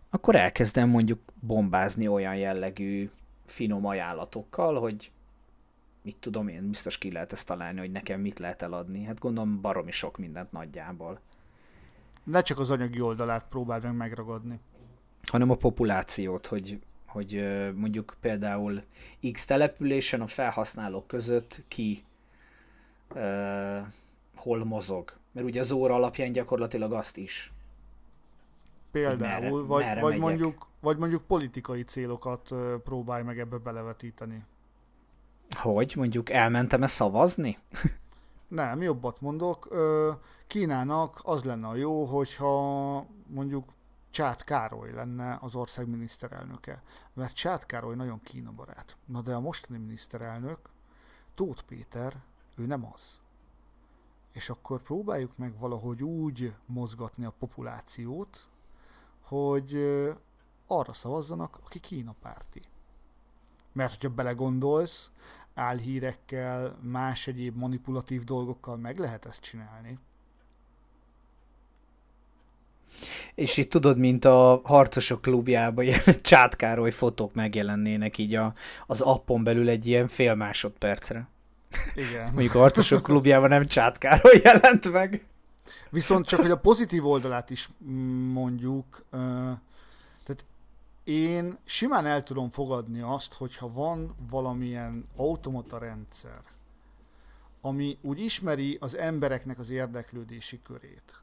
[0.10, 3.10] akkor elkezdem mondjuk bombázni olyan jellegű
[3.46, 5.12] finom ajánlatokkal, hogy
[6.02, 9.04] mit tudom én, biztos ki lehet ezt találni, hogy nekem mit lehet eladni.
[9.04, 11.20] Hát gondolom baromi sok mindent nagyjából.
[12.24, 14.60] Ne csak az anyagi oldalát próbáld meg megragadni.
[15.24, 16.80] Hanem a populációt, hogy
[17.10, 17.44] hogy
[17.76, 18.84] mondjuk például
[19.32, 22.04] X településen a felhasználók között ki
[23.16, 23.78] uh,
[24.36, 25.18] hol mozog.
[25.32, 27.52] Mert ugye az óra alapján gyakorlatilag azt is.
[28.92, 32.50] Például, merre, vagy, merre vagy, mondjuk, vagy mondjuk politikai célokat
[32.84, 34.46] próbálj meg ebbe belevetíteni.
[35.50, 35.94] Hogy?
[35.96, 37.58] Mondjuk elmentem-e szavazni?
[38.48, 39.68] Nem, jobbat mondok.
[40.48, 43.74] Kínának az lenne a jó, hogyha mondjuk
[44.10, 46.84] Csát Károly lenne az ország miniszterelnöke,
[47.14, 48.98] mert Csát Károly nagyon Kína barát.
[49.06, 50.60] Na de a mostani miniszterelnök,
[51.36, 52.14] Tóth Péter,
[52.56, 53.20] ő nem az.
[54.34, 58.48] És akkor próbáljuk meg valahogy úgy mozgatni a populációt,
[59.30, 59.76] hogy
[60.68, 62.62] arra szavazzanak, aki Kína párti.
[63.74, 65.12] Mert hogyha belegondolsz,
[65.54, 70.00] álhírekkel, más egyéb manipulatív dolgokkal meg lehet ezt csinálni.
[73.36, 78.54] És itt tudod, mint a harcosok klubjában ilyen csátkároly fotók megjelennének így a,
[78.88, 81.28] az appon belül egy ilyen fél másodpercre.
[81.96, 82.24] Igen.
[82.34, 85.29] Mondjuk a harcosok klubjában nem csátkároly jelent meg.
[85.90, 87.70] Viszont csak, hogy a pozitív oldalát is
[88.34, 89.06] mondjuk,
[90.24, 90.46] tehát
[91.04, 96.42] én simán el tudom fogadni azt, hogyha van valamilyen automata rendszer,
[97.62, 101.22] ami úgy ismeri az embereknek az érdeklődési körét,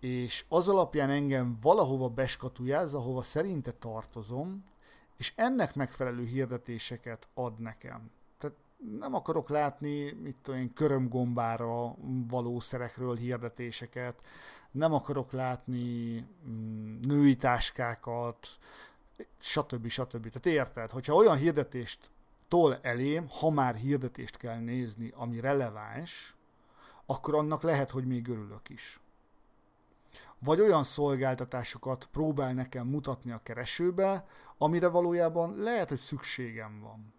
[0.00, 4.62] és az alapján engem valahova beskatujáz, ahova szerinte tartozom,
[5.16, 8.10] és ennek megfelelő hirdetéseket ad nekem.
[8.98, 11.94] Nem akarok látni, mit tudom én, körömgombára
[12.28, 14.20] való szerekről hirdetéseket,
[14.70, 18.48] nem akarok látni mm, női táskákat,
[19.38, 19.88] stb.
[19.88, 20.28] stb.
[20.28, 22.10] Tehát érted, hogyha olyan hirdetést
[22.48, 26.36] tol elém, ha már hirdetést kell nézni, ami releváns,
[27.06, 29.00] akkor annak lehet, hogy még örülök is.
[30.38, 34.26] Vagy olyan szolgáltatásokat próbál nekem mutatni a keresőbe,
[34.58, 37.14] amire valójában lehet, hogy szükségem van.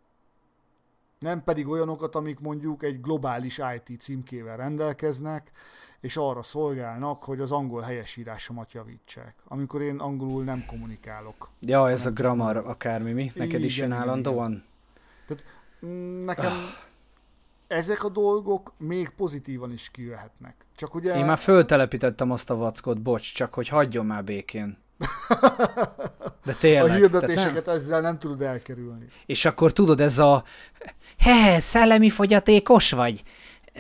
[1.21, 5.51] Nem pedig olyanokat, amik mondjuk egy globális IT címkével rendelkeznek,
[5.99, 11.49] és arra szolgálnak, hogy az angol helyesírásomat javítsák, amikor én angolul nem kommunikálok.
[11.59, 13.31] Ja, ez a grammar akármi, mi?
[13.35, 14.63] Neked igen, is jön állandóan?
[15.27, 15.43] Tehát
[15.85, 16.51] mm, nekem
[17.67, 20.55] ezek a dolgok még pozitívan is kijöhetnek.
[20.75, 21.17] Csak ugye...
[21.17, 24.77] Én már föltelepítettem azt a vackot, bocs, csak hogy hagyjon már békén.
[26.45, 26.91] De tényleg.
[26.91, 27.75] A hirdetéseket nem?
[27.75, 29.07] ezzel nem tudod elkerülni.
[29.25, 30.43] És akkor tudod, ez a
[31.21, 33.23] he, szellemi fogyatékos vagy?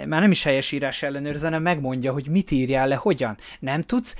[0.05, 3.37] Már nem is helyesírás ellenőrző, hanem megmondja, hogy mit írjál le, hogyan.
[3.59, 4.15] Nem tudsz?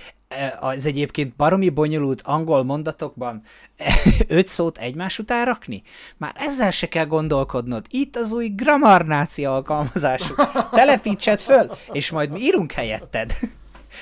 [0.60, 3.44] Az egyébként baromi bonyolult angol mondatokban
[4.28, 5.82] öt szót egymás után rakni?
[6.18, 7.86] Már ezzel se kell gondolkodnod.
[7.90, 10.52] Itt az új gramarnácia alkalmazásuk.
[10.72, 13.34] Telepítsed föl, és majd mi írunk helyetted.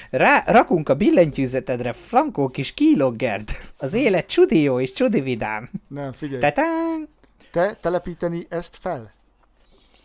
[0.10, 3.74] Rá, rakunk a billentyűzetedre frankó kis kíloggert.
[3.78, 5.70] Az élet csudi jó és csudi vidám.
[5.88, 6.40] Nem, figyelj.
[6.40, 7.19] Tetán!
[7.52, 9.14] Te telepíteni ezt fel?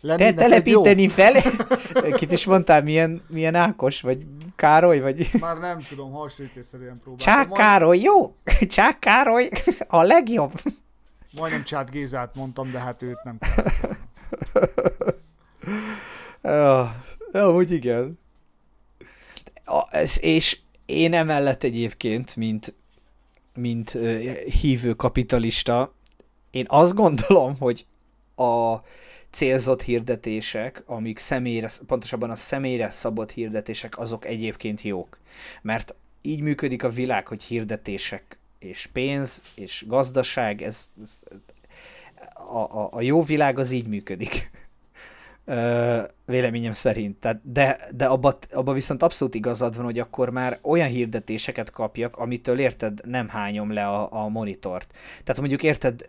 [0.01, 1.09] Lenni Te telepíteni jó?
[1.19, 1.33] fel?
[2.11, 5.29] Kit is mondtál, milyen, milyen Ákos, vagy Károly, vagy...
[5.39, 7.17] Már nem tudom, hasonlítésszerűen próbálom.
[7.17, 7.61] Csák Majd...
[7.61, 8.35] Károly, jó?
[8.67, 9.49] Csák Károly,
[9.87, 10.51] a legjobb.
[11.31, 13.95] Majdnem Csát Gézát mondtam, de hát őt nem kell.
[17.31, 18.19] ja, úgy igen.
[20.19, 22.75] És én emellett egyébként, mint,
[23.53, 23.97] mint
[24.61, 25.94] hívő kapitalista,
[26.55, 27.85] én azt gondolom, hogy
[28.35, 28.75] a
[29.29, 35.19] célzott hirdetések, amik személyre, pontosabban a személyre szabott hirdetések, azok egyébként jók.
[35.61, 41.23] Mert így működik a világ, hogy hirdetések és pénz és gazdaság, ez, ez
[42.33, 44.51] a, a, a jó világ az így működik.
[46.25, 47.17] Véleményem szerint.
[47.19, 52.17] Tehát, de de abba, abba viszont abszolút igazad van, hogy akkor már olyan hirdetéseket kapjak,
[52.17, 54.93] amitől érted, nem hányom le a, a monitort.
[55.23, 56.05] Tehát mondjuk érted,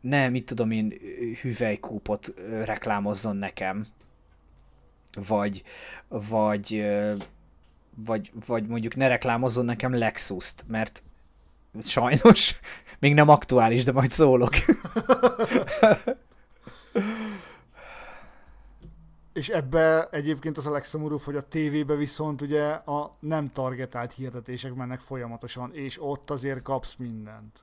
[0.00, 0.94] ne, mit tudom én,
[1.40, 2.34] hüvelykúpot
[2.64, 3.86] reklámozzon nekem,
[5.28, 5.62] vagy,
[6.08, 6.84] vagy,
[7.94, 11.02] vagy, vagy mondjuk ne reklámozzon nekem Lexus-t, mert
[11.82, 12.58] sajnos
[13.00, 14.52] még nem aktuális, de majd szólok.
[19.32, 24.74] És ebbe egyébként az a legszomorúbb, hogy a tévébe viszont ugye a nem targetált hirdetések
[24.74, 27.62] mennek folyamatosan, és ott azért kapsz mindent.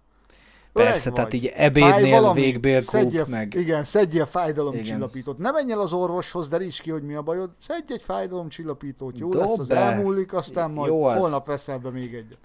[0.73, 3.53] Persze, tehát így ebédnél végbérkóp, meg...
[3.53, 5.38] Igen, szedjél fájdalomcsillapítót.
[5.38, 7.52] Ne menj el az orvoshoz, is ki, hogy mi a bajod.
[7.60, 9.76] Szedj egy fájdalomcsillapítót, jó Dob lesz, az be.
[9.76, 11.48] elmúlik, aztán majd jó holnap az.
[11.48, 12.39] veszel be még egyet.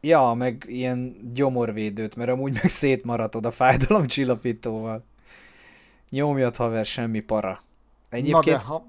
[0.00, 5.04] Ja, meg ilyen gyomorvédőt, mert amúgy meg szétmaradod a fájdalomcsillapítóval.
[6.10, 7.63] Nyomjad, haver, semmi para.
[8.14, 8.44] Egyébként...
[8.44, 8.86] Na de, ha...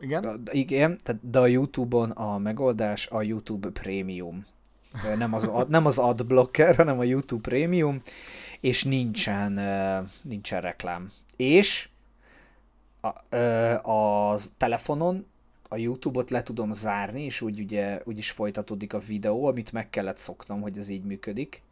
[0.00, 0.42] Igen?
[0.50, 4.46] Igen, tehát, de a YouTube-on a megoldás a YouTube Premium
[5.16, 8.00] nem az, nem az adblocker, hanem a YouTube Premium,
[8.60, 9.52] és nincsen,
[10.22, 11.10] nincsen reklám.
[11.36, 11.88] És
[13.00, 13.36] a,
[13.90, 15.26] a telefonon
[15.68, 19.90] a YouTube-ot le tudom zárni, és úgy ugye úgy is folytatódik a videó, amit meg
[19.90, 21.62] kellett szoknom, hogy ez így működik.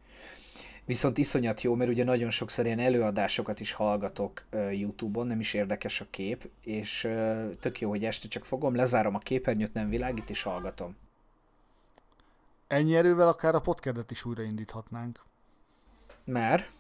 [0.91, 6.01] Viszont iszonyat jó, mert ugye nagyon sokszor ilyen előadásokat is hallgatok YouTube-on, nem is érdekes
[6.01, 7.09] a kép, és
[7.61, 10.97] tök jó, hogy este csak fogom, lezárom a képernyőt, nem világít, és hallgatom.
[12.67, 15.25] Ennyi erővel akár a podcastet is újraindíthatnánk.
[16.25, 16.71] Mert?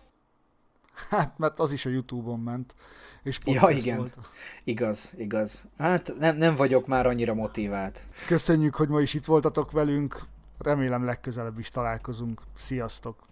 [1.10, 2.74] Hát, mert az is a Youtube-on ment,
[3.22, 3.96] és podcast ja, igen.
[3.96, 4.18] volt.
[4.64, 5.64] Igaz, igaz.
[5.78, 8.02] Hát nem, nem vagyok már annyira motivált.
[8.26, 10.20] Köszönjük, hogy ma is itt voltatok velünk.
[10.58, 12.40] Remélem legközelebb is találkozunk.
[12.54, 13.28] Sziasztok!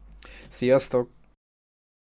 [0.48, 1.17] Sziasztok!